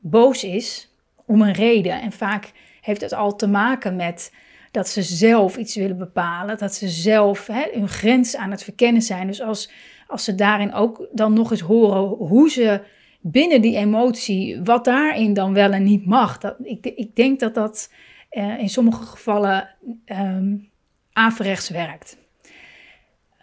boos 0.00 0.44
is 0.44 0.94
om 1.26 1.42
een 1.42 1.52
reden. 1.52 2.00
En 2.00 2.12
vaak 2.12 2.52
heeft 2.80 3.00
het 3.00 3.12
al 3.12 3.36
te 3.36 3.46
maken 3.46 3.96
met 3.96 4.32
dat 4.70 4.88
ze 4.88 5.02
zelf 5.02 5.56
iets 5.56 5.76
willen 5.76 5.98
bepalen, 5.98 6.58
dat 6.58 6.74
ze 6.74 6.88
zelf 6.88 7.46
hè, 7.46 7.62
hun 7.72 7.88
grens 7.88 8.36
aan 8.36 8.50
het 8.50 8.64
verkennen 8.64 9.02
zijn. 9.02 9.26
Dus 9.26 9.42
als, 9.42 9.70
als 10.14 10.24
ze 10.24 10.34
daarin 10.34 10.72
ook 10.72 11.08
dan 11.12 11.32
nog 11.32 11.50
eens 11.50 11.60
horen 11.60 12.02
hoe 12.02 12.50
ze 12.50 12.80
binnen 13.20 13.60
die 13.60 13.76
emotie, 13.76 14.62
wat 14.62 14.84
daarin 14.84 15.34
dan 15.34 15.54
wel 15.54 15.72
en 15.72 15.82
niet 15.82 16.06
mag. 16.06 16.38
Dat, 16.38 16.56
ik, 16.62 16.86
ik 16.86 17.16
denk 17.16 17.40
dat 17.40 17.54
dat 17.54 17.92
uh, 18.30 18.58
in 18.58 18.68
sommige 18.68 19.02
gevallen 19.02 19.68
um, 20.06 20.70
averechts 21.12 21.68
werkt. 21.68 22.16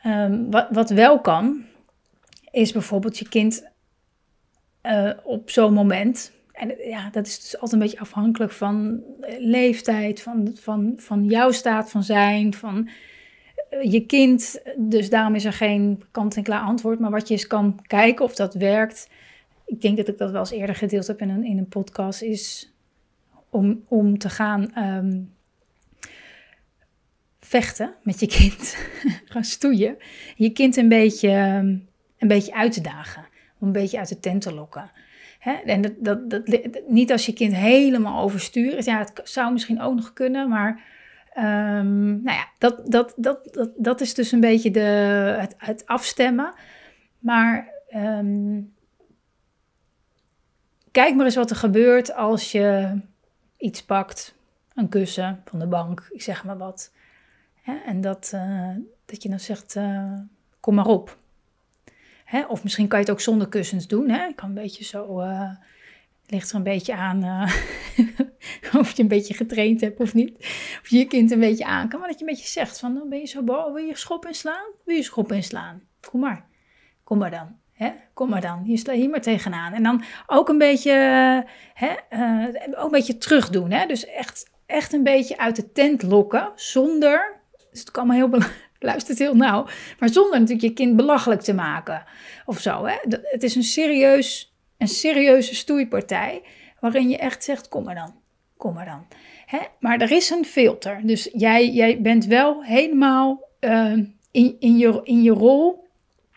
Um, 0.05 0.51
wat, 0.51 0.67
wat 0.69 0.89
wel 0.89 1.19
kan, 1.19 1.63
is 2.51 2.71
bijvoorbeeld 2.71 3.17
je 3.17 3.29
kind 3.29 3.69
uh, 4.83 5.11
op 5.23 5.49
zo'n 5.49 5.73
moment. 5.73 6.31
En 6.51 6.75
ja, 6.83 7.09
dat 7.09 7.27
is 7.27 7.39
dus 7.39 7.53
altijd 7.53 7.71
een 7.71 7.87
beetje 7.87 7.99
afhankelijk 7.99 8.51
van 8.51 9.01
leeftijd, 9.39 10.21
van, 10.21 10.51
van, 10.59 10.93
van 10.97 11.25
jouw 11.25 11.51
staat 11.51 11.91
van 11.91 12.03
zijn, 12.03 12.53
van 12.53 12.89
je 13.79 14.05
kind. 14.05 14.61
Dus 14.77 15.09
daarom 15.09 15.35
is 15.35 15.45
er 15.45 15.53
geen 15.53 16.03
kant-en-klaar 16.11 16.61
antwoord. 16.61 16.99
Maar 16.99 17.11
wat 17.11 17.27
je 17.27 17.33
eens 17.33 17.47
kan 17.47 17.79
kijken 17.87 18.25
of 18.25 18.35
dat 18.35 18.53
werkt. 18.53 19.09
Ik 19.65 19.81
denk 19.81 19.97
dat 19.97 20.07
ik 20.07 20.17
dat 20.17 20.31
wel 20.31 20.39
eens 20.39 20.51
eerder 20.51 20.75
gedeeld 20.75 21.07
heb 21.07 21.21
in 21.21 21.29
een, 21.29 21.43
in 21.43 21.57
een 21.57 21.67
podcast. 21.67 22.21
Is 22.21 22.73
om, 23.49 23.83
om 23.87 24.17
te 24.17 24.29
gaan 24.29 24.77
um, 24.77 25.33
vechten 27.39 27.93
met 28.03 28.19
je 28.19 28.27
kind. 28.27 28.77
gaan 29.31 29.43
stoeien. 29.43 29.97
Je 30.35 30.49
kind 30.49 30.77
een 30.77 30.89
beetje, 30.89 31.29
ehm, 31.29 31.75
een 32.17 32.27
beetje 32.27 32.53
uit 32.53 32.71
te 32.71 32.81
dagen. 32.81 33.25
Om 33.59 33.67
een 33.67 33.73
beetje 33.73 33.97
uit 33.97 34.09
de 34.09 34.19
tent 34.19 34.41
te 34.41 34.53
lokken. 34.53 34.91
Hè? 35.39 35.53
En 35.53 35.81
dat, 35.81 35.93
dat, 35.99 36.29
dat, 36.29 36.47
niet 36.87 37.11
als 37.11 37.25
je 37.25 37.33
kind 37.33 37.55
helemaal 37.55 38.23
overstuur 38.23 38.77
is. 38.77 38.85
Ja, 38.85 38.97
het 38.97 39.21
zou 39.23 39.51
misschien 39.51 39.81
ook 39.81 39.95
nog 39.95 40.13
kunnen, 40.13 40.49
maar... 40.49 40.99
Um, 41.37 42.23
nou 42.23 42.37
ja, 42.37 42.47
dat, 42.57 42.91
dat, 42.91 43.13
dat, 43.17 43.47
dat, 43.51 43.69
dat 43.75 44.01
is 44.01 44.13
dus 44.13 44.31
een 44.31 44.39
beetje 44.39 44.71
de, 44.71 45.47
het, 45.57 45.85
afstemmen. 45.85 46.53
Maar 47.19 47.73
um, 47.95 48.73
kijk 50.91 51.15
maar 51.15 51.25
eens 51.25 51.35
wat 51.35 51.49
er 51.49 51.55
gebeurt 51.55 52.13
als 52.13 52.51
je 52.51 52.99
iets 53.57 53.83
pakt. 53.83 54.35
Een 54.75 54.89
kussen 54.89 55.41
van 55.45 55.59
de 55.59 55.67
bank, 55.67 56.07
ik 56.11 56.21
zeg 56.21 56.43
maar 56.43 56.57
wat. 56.57 56.91
En 57.85 58.01
dat, 58.01 58.31
uh, 58.35 58.75
dat 59.05 59.23
je 59.23 59.29
dan 59.29 59.39
zegt, 59.39 59.75
uh, 59.75 60.13
kom 60.59 60.75
maar 60.75 60.85
op. 60.85 61.17
Hè? 62.25 62.45
Of 62.45 62.63
misschien 62.63 62.87
kan 62.87 62.99
je 62.99 63.05
het 63.05 63.13
ook 63.13 63.21
zonder 63.21 63.47
kussens 63.47 63.87
doen. 63.87 64.09
Hè? 64.09 64.27
Ik 64.27 64.35
kan 64.35 64.49
een 64.49 64.55
beetje 64.55 64.83
zo, 64.83 65.21
uh, 65.21 65.51
ligt 66.31 66.49
er 66.49 66.55
een 66.55 66.63
beetje 66.63 66.95
aan 66.95 67.23
of 68.79 68.91
je 68.91 69.01
een 69.01 69.07
beetje 69.07 69.33
getraind 69.33 69.81
hebt 69.81 69.99
of 69.99 70.13
niet. 70.13 70.37
Of 70.81 70.87
je 70.87 70.97
je 70.97 71.05
kind 71.05 71.31
een 71.31 71.39
beetje 71.39 71.65
aan 71.65 71.89
kan. 71.89 71.99
Maar 71.99 72.09
dat 72.09 72.19
je 72.19 72.25
een 72.25 72.31
beetje 72.31 72.49
zegt 72.49 72.79
van, 72.79 72.93
dan 72.93 73.09
ben 73.09 73.19
je 73.19 73.25
zo 73.25 73.43
boos, 73.43 73.73
wil 73.73 73.85
je 73.85 73.97
schop 73.97 74.25
inslaan? 74.25 74.65
Wil 74.85 74.95
je 74.95 75.03
schop 75.03 75.31
inslaan? 75.31 75.81
Kom 76.09 76.19
maar, 76.19 76.45
kom 77.03 77.17
maar 77.17 77.31
dan. 77.31 77.59
Hè? 77.73 77.91
Kom 78.13 78.29
maar 78.29 78.41
dan, 78.41 78.63
hier 78.63 78.77
sta 78.77 78.93
hier 78.93 79.09
maar 79.09 79.21
tegenaan. 79.21 79.73
En 79.73 79.83
dan 79.83 80.03
ook 80.27 80.49
een 80.49 80.57
beetje, 80.57 80.91
hè, 81.73 81.89
ook 82.75 82.85
een 82.85 82.91
beetje 82.91 83.17
terug 83.17 83.49
doen. 83.49 83.71
Hè? 83.71 83.85
Dus 83.85 84.05
echt, 84.05 84.51
echt 84.65 84.93
een 84.93 85.03
beetje 85.03 85.37
uit 85.37 85.55
de 85.55 85.71
tent 85.71 86.03
lokken, 86.03 86.51
zonder 86.55 87.41
dus 87.71 87.79
het 87.79 87.91
kan 87.91 88.07
me 88.07 88.13
heel 88.13 88.29
luistert 88.79 89.19
heel 89.19 89.35
nauw. 89.35 89.67
Maar 89.99 90.09
zonder 90.09 90.39
natuurlijk 90.39 90.67
je 90.67 90.73
kind 90.73 90.95
belachelijk 90.95 91.41
te 91.41 91.53
maken 91.53 92.03
of 92.45 92.59
zo. 92.59 92.85
Hè? 92.85 92.95
Het 93.21 93.43
is 93.43 93.55
een, 93.55 93.63
serieus, 93.63 94.50
een 94.81 94.87
serieuze 94.87 95.55
stoeipartij 95.55 96.41
waarin 96.79 97.09
je 97.09 97.17
echt 97.17 97.43
zegt: 97.43 97.69
kom 97.69 97.83
maar 97.83 97.95
dan, 97.95 98.13
kom 98.57 98.73
maar 98.73 98.85
dan. 98.85 99.05
Hè? 99.45 99.59
Maar 99.79 100.01
er 100.01 100.11
is 100.11 100.29
een 100.29 100.45
filter. 100.45 100.99
Dus 101.03 101.29
jij, 101.33 101.69
jij 101.69 102.01
bent 102.01 102.25
wel 102.25 102.63
helemaal 102.63 103.49
uh, 103.59 103.93
in, 104.31 104.55
in, 104.59 104.77
je, 104.77 105.01
in 105.03 105.21
je 105.23 105.31
rol 105.31 105.87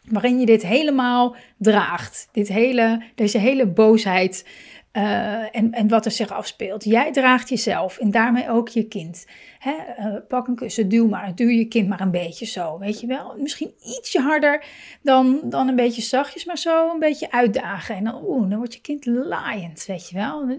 waarin 0.04 0.40
je 0.40 0.46
dit 0.46 0.62
helemaal 0.62 1.36
draagt. 1.58 2.28
Dit 2.32 2.48
hele, 2.48 3.02
deze 3.14 3.38
hele 3.38 3.66
boosheid 3.66 4.46
uh, 4.96 5.56
en, 5.56 5.72
en 5.72 5.88
wat 5.88 6.04
er 6.04 6.10
zich 6.10 6.32
afspeelt. 6.32 6.84
Jij 6.84 7.12
draagt 7.12 7.48
jezelf 7.48 7.98
en 7.98 8.10
daarmee 8.10 8.50
ook 8.50 8.68
je 8.68 8.88
kind. 8.88 9.26
Hè? 9.58 9.72
Uh, 9.98 10.16
pak 10.28 10.46
een 10.46 10.54
kussen, 10.54 10.88
duw 10.88 11.08
maar, 11.08 11.34
duw 11.34 11.48
je 11.48 11.64
kind 11.64 11.88
maar 11.88 12.00
een 12.00 12.10
beetje 12.10 12.46
zo, 12.46 12.78
weet 12.78 13.00
je 13.00 13.06
wel. 13.06 13.34
Misschien 13.38 13.74
ietsje 13.82 14.20
harder 14.20 14.64
dan, 15.02 15.40
dan 15.44 15.68
een 15.68 15.76
beetje 15.76 16.02
zachtjes, 16.02 16.44
maar 16.44 16.58
zo 16.58 16.90
een 16.90 16.98
beetje 16.98 17.30
uitdagen. 17.30 17.94
En 17.96 18.04
dan, 18.04 18.24
oeh, 18.24 18.48
dan 18.48 18.58
wordt 18.58 18.74
je 18.74 18.80
kind 18.80 19.06
laaiend, 19.06 19.84
weet 19.86 20.08
je 20.08 20.16
wel. 20.16 20.46
Dan, 20.46 20.58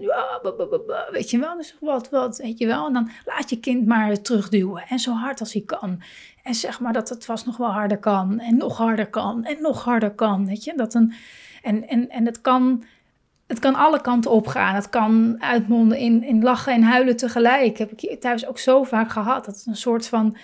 weet 1.10 1.30
je 1.30 1.38
wel, 1.38 1.56
dus 1.56 1.76
wat, 1.80 2.10
wat, 2.10 2.36
weet 2.36 2.58
je 2.58 2.66
wel. 2.66 2.86
En 2.86 2.92
dan 2.92 3.10
laat 3.24 3.50
je 3.50 3.60
kind 3.60 3.86
maar 3.86 4.20
terugduwen 4.20 4.84
en 4.88 4.98
zo 4.98 5.12
hard 5.12 5.40
als 5.40 5.52
hij 5.52 5.62
kan. 5.62 6.02
En 6.42 6.54
zeg 6.54 6.80
maar 6.80 6.92
dat 6.92 7.08
het 7.08 7.24
vast 7.24 7.46
nog 7.46 7.56
wel 7.56 7.72
harder 7.72 7.98
kan 7.98 8.38
en 8.40 8.56
nog 8.56 8.76
harder 8.76 9.06
kan 9.06 9.44
en 9.44 9.56
nog 9.60 9.84
harder 9.84 10.10
kan, 10.10 10.46
weet 10.46 10.64
je. 10.64 10.72
Dat 10.76 10.94
een, 10.94 11.14
en, 11.62 11.88
en, 11.88 12.08
en 12.08 12.26
het 12.26 12.40
kan 12.40 12.84
het 13.46 13.58
kan 13.58 13.74
alle 13.74 14.00
kanten 14.00 14.30
opgaan. 14.30 14.74
Het 14.74 14.88
kan 14.88 15.36
uitmonden 15.38 15.98
in, 15.98 16.22
in 16.22 16.42
lachen 16.42 16.72
en 16.72 16.82
huilen 16.82 17.16
tegelijk. 17.16 17.78
Heb 17.78 17.92
ik 17.92 18.20
thuis 18.20 18.46
ook 18.46 18.58
zo 18.58 18.82
vaak 18.82 19.10
gehad. 19.10 19.44
Dat 19.44 19.54
is 19.54 19.66
een 19.66 19.76
soort 19.76 20.08
van 20.08 20.36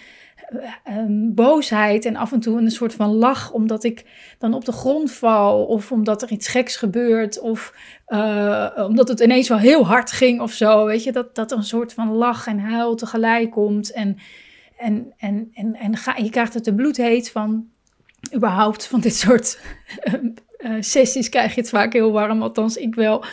um, 0.88 1.34
boosheid 1.34 2.04
en 2.04 2.16
af 2.16 2.32
en 2.32 2.40
toe 2.40 2.58
een 2.58 2.70
soort 2.70 2.94
van 2.94 3.14
lach, 3.14 3.52
omdat 3.52 3.84
ik 3.84 4.04
dan 4.38 4.54
op 4.54 4.64
de 4.64 4.72
grond 4.72 5.12
val. 5.12 5.64
Of 5.64 5.92
omdat 5.92 6.22
er 6.22 6.30
iets 6.30 6.48
geks 6.48 6.76
gebeurt. 6.76 7.40
Of 7.40 7.74
uh, 8.08 8.68
omdat 8.88 9.08
het 9.08 9.20
ineens 9.20 9.48
wel 9.48 9.58
heel 9.58 9.86
hard 9.86 10.12
ging 10.12 10.40
of 10.40 10.52
zo. 10.52 10.84
Weet 10.84 11.04
je, 11.04 11.12
dat, 11.12 11.34
dat 11.34 11.52
een 11.52 11.64
soort 11.64 11.94
van 11.94 12.12
lach 12.12 12.46
en 12.46 12.58
huil 12.58 12.94
tegelijk 12.94 13.50
komt. 13.50 13.92
En, 13.92 14.18
en, 14.76 15.12
en, 15.16 15.50
en, 15.54 15.74
en 15.74 15.96
ga, 15.96 16.16
je 16.16 16.30
krijgt 16.30 16.54
het 16.54 16.64
de 16.64 16.74
bloed 16.74 16.96
heet 16.96 17.30
van 17.30 17.70
überhaupt 18.34 18.86
van 18.86 19.00
dit 19.00 19.16
soort 19.16 19.60
uh, 20.64 20.76
sessies 20.80 21.28
krijg 21.28 21.54
je 21.54 21.60
het 21.60 21.70
vaak 21.70 21.92
heel 21.92 22.12
warm, 22.12 22.42
althans 22.42 22.76
ik 22.76 22.94
wel. 22.94 23.24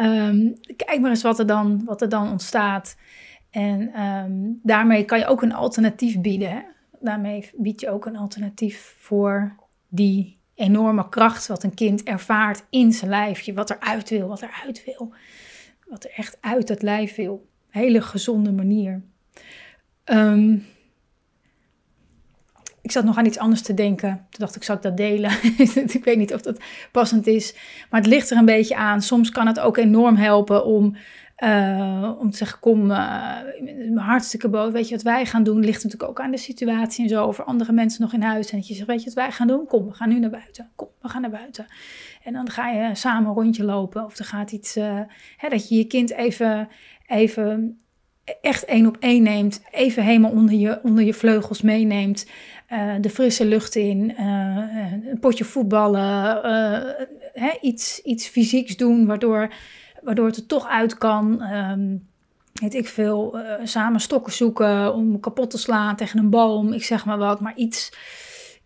Um, 0.00 0.54
kijk 0.76 1.00
maar 1.00 1.10
eens 1.10 1.22
wat 1.22 1.38
er 1.38 1.46
dan, 1.46 1.82
wat 1.84 2.02
er 2.02 2.08
dan 2.08 2.30
ontstaat. 2.30 2.96
En 3.50 4.02
um, 4.02 4.60
daarmee 4.62 5.04
kan 5.04 5.18
je 5.18 5.26
ook 5.26 5.42
een 5.42 5.54
alternatief 5.54 6.20
bieden. 6.20 6.64
Daarmee 7.00 7.50
bied 7.56 7.80
je 7.80 7.90
ook 7.90 8.06
een 8.06 8.16
alternatief 8.16 8.94
voor 8.98 9.56
die 9.88 10.38
enorme 10.54 11.08
kracht 11.08 11.46
wat 11.46 11.62
een 11.62 11.74
kind 11.74 12.02
ervaart 12.02 12.64
in 12.70 12.92
zijn 12.92 13.10
lijfje. 13.10 13.54
Wat 13.54 13.70
er 13.70 13.80
uit 13.80 14.10
wil, 14.10 14.28
wat 14.28 14.40
er 14.40 14.60
uit 14.66 14.84
wil. 14.84 15.12
Wat 15.88 16.04
er 16.04 16.10
echt 16.16 16.38
uit 16.40 16.68
het 16.68 16.82
lijf 16.82 17.14
wil. 17.14 17.46
Hele 17.68 18.00
gezonde 18.00 18.52
manier. 18.52 19.02
Um, 20.04 20.66
ik 22.82 22.90
zat 22.90 23.04
nog 23.04 23.16
aan 23.16 23.26
iets 23.26 23.38
anders 23.38 23.62
te 23.62 23.74
denken. 23.74 24.08
Toen 24.08 24.40
dacht 24.40 24.56
ik, 24.56 24.62
zou 24.62 24.78
ik 24.78 24.84
dat 24.84 24.96
delen? 24.96 25.30
ik 25.98 26.04
weet 26.04 26.18
niet 26.18 26.34
of 26.34 26.40
dat 26.40 26.60
passend 26.92 27.26
is. 27.26 27.54
Maar 27.90 28.00
het 28.00 28.08
ligt 28.08 28.30
er 28.30 28.36
een 28.36 28.44
beetje 28.44 28.76
aan. 28.76 29.02
Soms 29.02 29.30
kan 29.30 29.46
het 29.46 29.60
ook 29.60 29.76
enorm 29.76 30.16
helpen 30.16 30.64
om 30.64 30.96
Uh, 31.44 32.10
om 32.18 32.30
te 32.30 32.36
zeggen, 32.36 32.60
kom, 32.60 32.90
uh, 32.90 33.36
hartstikke 33.94 34.48
boos. 34.48 34.72
Weet 34.72 34.88
je 34.88 34.94
wat 34.94 35.04
wij 35.04 35.26
gaan 35.26 35.42
doen? 35.42 35.64
Ligt 35.64 35.84
natuurlijk 35.84 36.10
ook 36.10 36.20
aan 36.20 36.30
de 36.30 36.36
situatie 36.36 37.02
en 37.02 37.08
zo. 37.08 37.24
Over 37.24 37.44
andere 37.44 37.72
mensen 37.72 38.02
nog 38.02 38.12
in 38.12 38.22
huis. 38.22 38.50
En 38.50 38.58
dat 38.58 38.68
je 38.68 38.74
zegt, 38.74 38.86
weet 38.86 38.98
je 38.98 39.04
wat 39.04 39.14
wij 39.14 39.30
gaan 39.30 39.46
doen? 39.46 39.66
Kom, 39.66 39.86
we 39.86 39.92
gaan 39.92 40.08
nu 40.08 40.18
naar 40.18 40.30
buiten. 40.30 40.70
Kom, 40.76 40.88
we 41.00 41.08
gaan 41.08 41.20
naar 41.20 41.30
buiten. 41.30 41.66
En 42.22 42.32
dan 42.32 42.50
ga 42.50 42.68
je 42.68 42.94
samen 42.94 43.28
een 43.28 43.34
rondje 43.34 43.64
lopen. 43.64 44.04
Of 44.04 44.18
er 44.18 44.24
gaat 44.24 44.52
iets, 44.52 44.76
uh, 44.76 45.00
hè, 45.36 45.48
dat 45.48 45.68
je 45.68 45.76
je 45.76 45.84
kind 45.84 46.10
even, 46.10 46.68
even 47.06 47.80
echt 48.40 48.64
één 48.64 48.86
op 48.86 48.96
één 49.00 49.22
neemt. 49.22 49.62
Even 49.70 50.02
helemaal 50.02 50.30
onder 50.30 50.54
je, 50.54 50.80
onder 50.82 51.04
je 51.04 51.14
vleugels 51.14 51.62
meeneemt. 51.62 52.26
De 53.00 53.10
frisse 53.10 53.44
lucht 53.44 53.74
in. 53.74 54.14
een 55.10 55.18
potje 55.20 55.44
voetballen. 55.44 56.40
hè, 57.32 57.50
iets, 57.60 58.00
iets 58.02 58.26
fysieks 58.26 58.76
doen, 58.76 59.06
waardoor 59.06 59.52
waardoor 60.02 60.26
het 60.26 60.36
er 60.36 60.46
toch 60.46 60.66
uit 60.66 60.98
kan. 60.98 61.42
Um, 61.42 62.08
weet 62.52 62.74
ik 62.74 62.88
veel, 62.88 63.38
samen 63.64 64.00
stokken 64.00 64.32
zoeken 64.32 64.94
om 64.94 65.20
kapot 65.20 65.50
te 65.50 65.58
slaan 65.58 65.96
tegen 65.96 66.18
een 66.18 66.30
boom. 66.30 66.72
Ik 66.72 66.84
zeg 66.84 67.04
maar 67.04 67.18
wat, 67.18 67.40
maar 67.40 67.56
iets, 67.56 67.92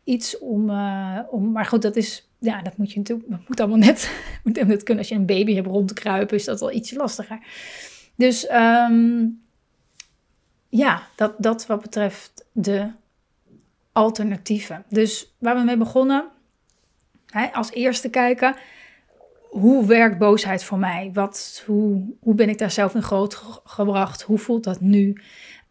iets 0.04 0.38
om, 0.38 0.70
om. 1.30 1.52
Maar 1.52 1.64
goed, 1.64 1.82
dat 1.82 1.96
is. 1.96 2.28
Ja, 2.38 2.62
dat 2.62 2.76
moet 2.76 2.92
je 2.92 2.98
natuurlijk. 2.98 3.30
Dat 3.30 3.48
moet 3.48 3.60
allemaal 3.60 3.78
net, 3.78 4.10
moet 4.44 4.66
net 4.66 4.82
kunnen. 4.82 4.98
Als 5.02 5.08
je 5.08 5.14
een 5.14 5.26
baby 5.26 5.54
hebt 5.54 5.66
rond 5.66 5.88
te 5.88 5.94
kruipen, 5.94 6.36
is 6.36 6.44
dat 6.44 6.60
wel 6.60 6.72
ietsje 6.72 6.96
lastiger. 6.96 7.38
Dus 8.16 8.50
um, 8.50 9.40
ja, 10.68 11.02
dat, 11.16 11.34
dat 11.38 11.66
wat 11.66 11.82
betreft 11.82 12.44
de 12.52 12.90
alternatieven. 13.96 14.84
Dus 14.88 15.36
waar 15.38 15.56
we 15.56 15.62
mee 15.62 15.76
begonnen, 15.76 16.28
hè, 17.26 17.46
als 17.52 17.70
eerste 17.70 18.10
kijken 18.10 18.56
hoe 19.50 19.86
werkt 19.86 20.18
boosheid 20.18 20.64
voor 20.64 20.78
mij? 20.78 21.10
Wat, 21.12 21.62
hoe, 21.66 22.14
hoe 22.20 22.34
ben 22.34 22.48
ik 22.48 22.58
daar 22.58 22.70
zelf 22.70 22.94
in 22.94 23.02
groot 23.02 23.34
gebracht? 23.64 24.22
Hoe 24.22 24.38
voelt 24.38 24.64
dat 24.64 24.80
nu? 24.80 25.20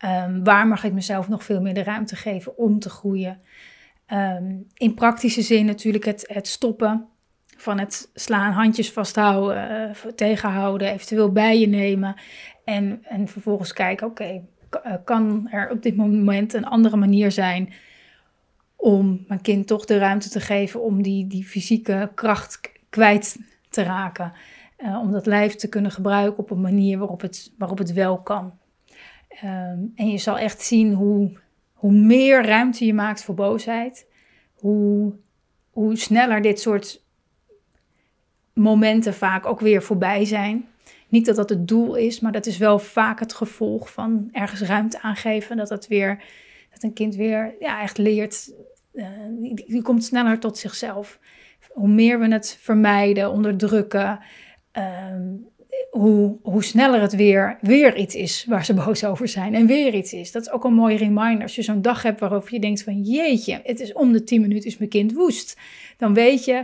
Um, 0.05 0.43
waar 0.43 0.67
mag 0.67 0.83
ik 0.83 0.93
mezelf 0.93 1.27
nog 1.27 1.43
veel 1.43 1.61
meer 1.61 1.73
de 1.73 1.83
ruimte 1.83 2.15
geven 2.15 2.57
om 2.57 2.79
te 2.79 2.89
groeien? 2.89 3.41
Um, 4.13 4.67
in 4.73 4.93
praktische 4.93 5.41
zin 5.41 5.65
natuurlijk 5.65 6.05
het, 6.05 6.23
het 6.27 6.47
stoppen 6.47 7.07
van 7.57 7.79
het 7.79 8.09
slaan, 8.13 8.51
handjes 8.51 8.91
vasthouden, 8.91 9.91
uh, 10.05 10.11
tegenhouden, 10.11 10.91
eventueel 10.91 11.31
bij 11.31 11.59
je 11.59 11.67
nemen. 11.67 12.15
En, 12.63 12.99
en 13.03 13.27
vervolgens 13.27 13.73
kijken, 13.73 14.07
oké, 14.07 14.41
uh, 14.85 14.93
kan 15.03 15.47
er 15.51 15.69
op 15.69 15.81
dit 15.81 15.95
moment 15.95 16.53
een 16.53 16.65
andere 16.65 16.97
manier 16.97 17.31
zijn 17.31 17.73
om 18.75 19.23
mijn 19.27 19.41
kind 19.41 19.67
toch 19.67 19.85
de 19.85 19.97
ruimte 19.97 20.29
te 20.29 20.39
geven 20.39 20.81
om 20.81 21.01
die, 21.01 21.27
die 21.27 21.45
fysieke 21.45 22.11
kracht 22.15 22.71
kwijt 22.89 23.37
te 23.69 23.83
raken. 23.83 24.33
Uh, 24.77 24.99
om 25.01 25.11
dat 25.11 25.25
lijf 25.25 25.55
te 25.55 25.69
kunnen 25.69 25.91
gebruiken 25.91 26.43
op 26.43 26.49
een 26.49 26.61
manier 26.61 26.97
waarop 26.97 27.21
het, 27.21 27.53
waarop 27.57 27.77
het 27.77 27.93
wel 27.93 28.21
kan. 28.21 28.53
Um, 29.43 29.91
en 29.95 30.09
je 30.09 30.17
zal 30.17 30.37
echt 30.37 30.61
zien 30.61 30.93
hoe, 30.93 31.37
hoe 31.73 31.91
meer 31.91 32.45
ruimte 32.45 32.85
je 32.85 32.93
maakt 32.93 33.23
voor 33.23 33.35
boosheid, 33.35 34.07
hoe, 34.53 35.13
hoe 35.69 35.95
sneller 35.95 36.41
dit 36.41 36.59
soort 36.59 37.03
momenten 38.53 39.13
vaak 39.13 39.45
ook 39.45 39.59
weer 39.59 39.83
voorbij 39.83 40.25
zijn. 40.25 40.67
Niet 41.07 41.25
dat 41.25 41.35
dat 41.35 41.49
het 41.49 41.67
doel 41.67 41.95
is, 41.95 42.19
maar 42.19 42.31
dat 42.31 42.45
is 42.45 42.57
wel 42.57 42.79
vaak 42.79 43.19
het 43.19 43.33
gevolg 43.33 43.91
van 43.91 44.29
ergens 44.31 44.61
ruimte 44.61 45.01
aangeven. 45.01 45.57
Dat, 45.57 45.67
dat, 45.67 45.87
weer, 45.87 46.23
dat 46.75 46.83
een 46.83 46.93
kind 46.93 47.15
weer 47.15 47.55
ja, 47.59 47.81
echt 47.81 47.97
leert, 47.97 48.53
uh, 48.93 49.07
die, 49.67 49.81
komt 49.81 50.03
sneller 50.03 50.39
tot 50.39 50.57
zichzelf 50.57 51.19
hoe 51.71 51.87
meer 51.87 52.19
we 52.19 52.27
het 52.27 52.57
vermijden, 52.61 53.31
onderdrukken, 53.31 54.19
um, 54.73 55.47
hoe, 55.91 56.37
hoe 56.41 56.63
sneller 56.63 57.01
het 57.01 57.15
weer, 57.15 57.57
weer 57.61 57.97
iets 57.97 58.15
is 58.15 58.45
waar 58.45 58.65
ze 58.65 58.73
boos 58.85 59.03
over 59.05 59.27
zijn. 59.27 59.55
En 59.55 59.65
weer 59.65 59.93
iets 59.93 60.13
is. 60.13 60.31
Dat 60.31 60.41
is 60.41 60.51
ook 60.51 60.63
een 60.63 60.73
mooie 60.73 60.97
reminder. 60.97 61.41
Als 61.41 61.55
je 61.55 61.61
zo'n 61.61 61.81
dag 61.81 62.01
hebt 62.01 62.19
waarover 62.19 62.53
je 62.53 62.59
denkt 62.59 62.83
van 62.83 63.01
jeetje, 63.01 63.61
het 63.63 63.79
is 63.79 63.93
om 63.93 64.11
de 64.11 64.23
10 64.23 64.41
minuten 64.41 64.69
is 64.69 64.77
mijn 64.77 64.89
kind 64.89 65.13
woest. 65.13 65.57
Dan 65.97 66.13
weet 66.13 66.45
je, 66.45 66.63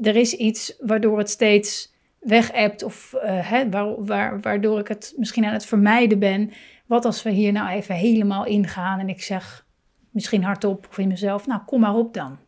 er 0.00 0.16
is 0.16 0.34
iets 0.34 0.76
waardoor 0.80 1.18
het 1.18 1.30
steeds 1.30 1.92
weg 2.18 2.52
hebt 2.52 2.82
of 2.82 3.14
uh, 3.24 3.62
waar, 3.70 4.04
waar, 4.04 4.40
waardoor 4.40 4.78
ik 4.78 4.88
het 4.88 5.12
misschien 5.16 5.44
aan 5.44 5.52
het 5.52 5.66
vermijden 5.66 6.18
ben. 6.18 6.50
Wat 6.90 7.04
als 7.04 7.22
we 7.22 7.30
hier 7.30 7.52
nou 7.52 7.68
even 7.68 7.94
helemaal 7.94 8.46
ingaan 8.46 8.98
en 8.98 9.08
ik 9.08 9.22
zeg 9.22 9.66
misschien 10.10 10.44
hardop 10.44 10.86
of 10.88 10.98
in 10.98 11.08
mezelf, 11.08 11.46
nou 11.46 11.60
kom 11.66 11.80
maar 11.80 11.94
op 11.94 12.14
dan 12.14 12.38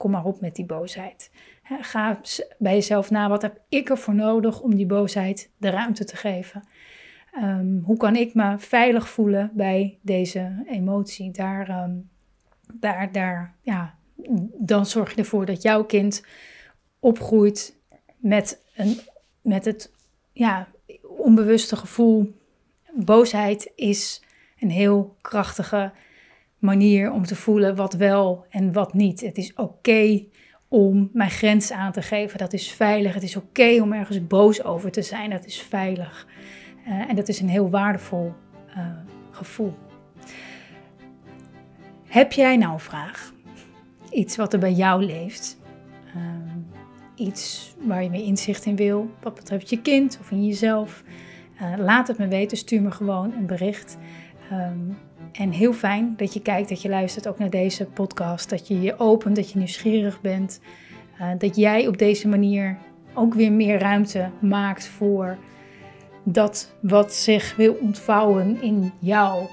kom 0.00 0.10
maar 0.10 0.24
op 0.24 0.40
met 0.40 0.54
die 0.56 0.66
boosheid. 0.66 1.30
Ga 1.62 2.20
bij 2.58 2.74
jezelf 2.74 3.10
na, 3.10 3.28
wat 3.28 3.42
heb 3.42 3.60
ik 3.68 3.88
ervoor 3.88 4.14
nodig 4.14 4.60
om 4.60 4.74
die 4.74 4.86
boosheid 4.86 5.50
de 5.56 5.70
ruimte 5.70 6.04
te 6.04 6.16
geven? 6.16 6.62
Um, 7.42 7.82
hoe 7.84 7.96
kan 7.96 8.16
ik 8.16 8.34
me 8.34 8.58
veilig 8.58 9.08
voelen 9.08 9.50
bij 9.54 9.98
deze 10.02 10.64
emotie? 10.66 11.30
Daar, 11.30 11.82
um, 11.82 12.08
daar, 12.72 13.12
daar, 13.12 13.54
ja, 13.60 13.94
dan 14.58 14.86
zorg 14.86 15.10
je 15.10 15.16
ervoor 15.16 15.46
dat 15.46 15.62
jouw 15.62 15.84
kind 15.84 16.24
opgroeit 16.98 17.76
met, 18.16 18.64
een, 18.74 18.98
met 19.40 19.64
het 19.64 19.92
ja, 20.32 20.68
onbewuste 21.02 21.76
gevoel. 21.76 22.39
Boosheid 22.94 23.72
is 23.74 24.22
een 24.58 24.70
heel 24.70 25.16
krachtige 25.20 25.92
manier 26.58 27.12
om 27.12 27.24
te 27.24 27.36
voelen 27.36 27.76
wat 27.76 27.94
wel 27.94 28.46
en 28.50 28.72
wat 28.72 28.94
niet. 28.94 29.20
Het 29.20 29.38
is 29.38 29.54
oké 29.54 30.24
om 30.68 31.10
mijn 31.12 31.30
grens 31.30 31.72
aan 31.72 31.92
te 31.92 32.02
geven. 32.02 32.38
Dat 32.38 32.52
is 32.52 32.72
veilig. 32.72 33.14
Het 33.14 33.22
is 33.22 33.36
oké 33.36 33.82
om 33.82 33.92
ergens 33.92 34.26
boos 34.26 34.64
over 34.64 34.90
te 34.90 35.02
zijn. 35.02 35.30
Dat 35.30 35.46
is 35.46 35.60
veilig. 35.60 36.26
Uh, 36.86 37.08
en 37.08 37.16
dat 37.16 37.28
is 37.28 37.40
een 37.40 37.48
heel 37.48 37.70
waardevol 37.70 38.32
uh, 38.68 38.86
gevoel. 39.30 39.74
Heb 42.06 42.32
jij 42.32 42.56
nou 42.56 42.72
een 42.72 42.80
vraag? 42.80 43.32
Iets 44.10 44.36
wat 44.36 44.52
er 44.52 44.58
bij 44.58 44.72
jou 44.72 45.04
leeft? 45.04 45.58
Uh, 46.16 46.22
iets 47.14 47.74
waar 47.80 48.02
je 48.02 48.10
meer 48.10 48.24
inzicht 48.24 48.64
in 48.64 48.76
wil, 48.76 49.10
wat 49.20 49.34
betreft 49.34 49.70
je 49.70 49.80
kind 49.80 50.18
of 50.20 50.30
in 50.30 50.46
jezelf? 50.46 51.02
Laat 51.78 52.08
het 52.08 52.18
me 52.18 52.28
weten. 52.28 52.56
Stuur 52.56 52.82
me 52.82 52.90
gewoon 52.90 53.32
een 53.32 53.46
bericht. 53.46 53.98
Um, 54.52 54.96
en 55.32 55.50
heel 55.50 55.72
fijn 55.72 56.14
dat 56.16 56.34
je 56.34 56.42
kijkt, 56.42 56.68
dat 56.68 56.82
je 56.82 56.88
luistert 56.88 57.28
ook 57.28 57.38
naar 57.38 57.50
deze 57.50 57.84
podcast. 57.84 58.50
Dat 58.50 58.68
je 58.68 58.80
je 58.80 58.98
opent, 58.98 59.36
dat 59.36 59.50
je 59.50 59.58
nieuwsgierig 59.58 60.20
bent. 60.20 60.60
Uh, 61.20 61.26
dat 61.38 61.56
jij 61.56 61.86
op 61.86 61.98
deze 61.98 62.28
manier 62.28 62.78
ook 63.14 63.34
weer 63.34 63.52
meer 63.52 63.78
ruimte 63.78 64.30
maakt 64.40 64.86
voor 64.86 65.36
dat 66.22 66.74
wat 66.80 67.14
zich 67.14 67.56
wil 67.56 67.72
ontvouwen 67.72 68.62
in 68.62 68.92
jou. 68.98 69.46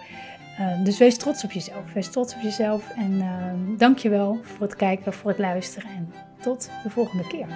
Uh, 0.59 0.83
dus 0.83 0.97
wees 0.97 1.17
trots 1.17 1.43
op 1.43 1.51
jezelf. 1.51 1.93
Wees 1.93 2.09
trots 2.09 2.35
op 2.35 2.41
jezelf. 2.41 2.89
En 2.95 3.11
uh, 3.11 3.77
dank 3.77 3.97
je 3.97 4.09
wel 4.09 4.39
voor 4.41 4.65
het 4.65 4.75
kijken, 4.75 5.13
voor 5.13 5.29
het 5.29 5.39
luisteren. 5.39 5.89
En 5.89 6.13
tot 6.41 6.69
de 6.83 6.89
volgende 6.89 7.27
keer. 7.27 7.47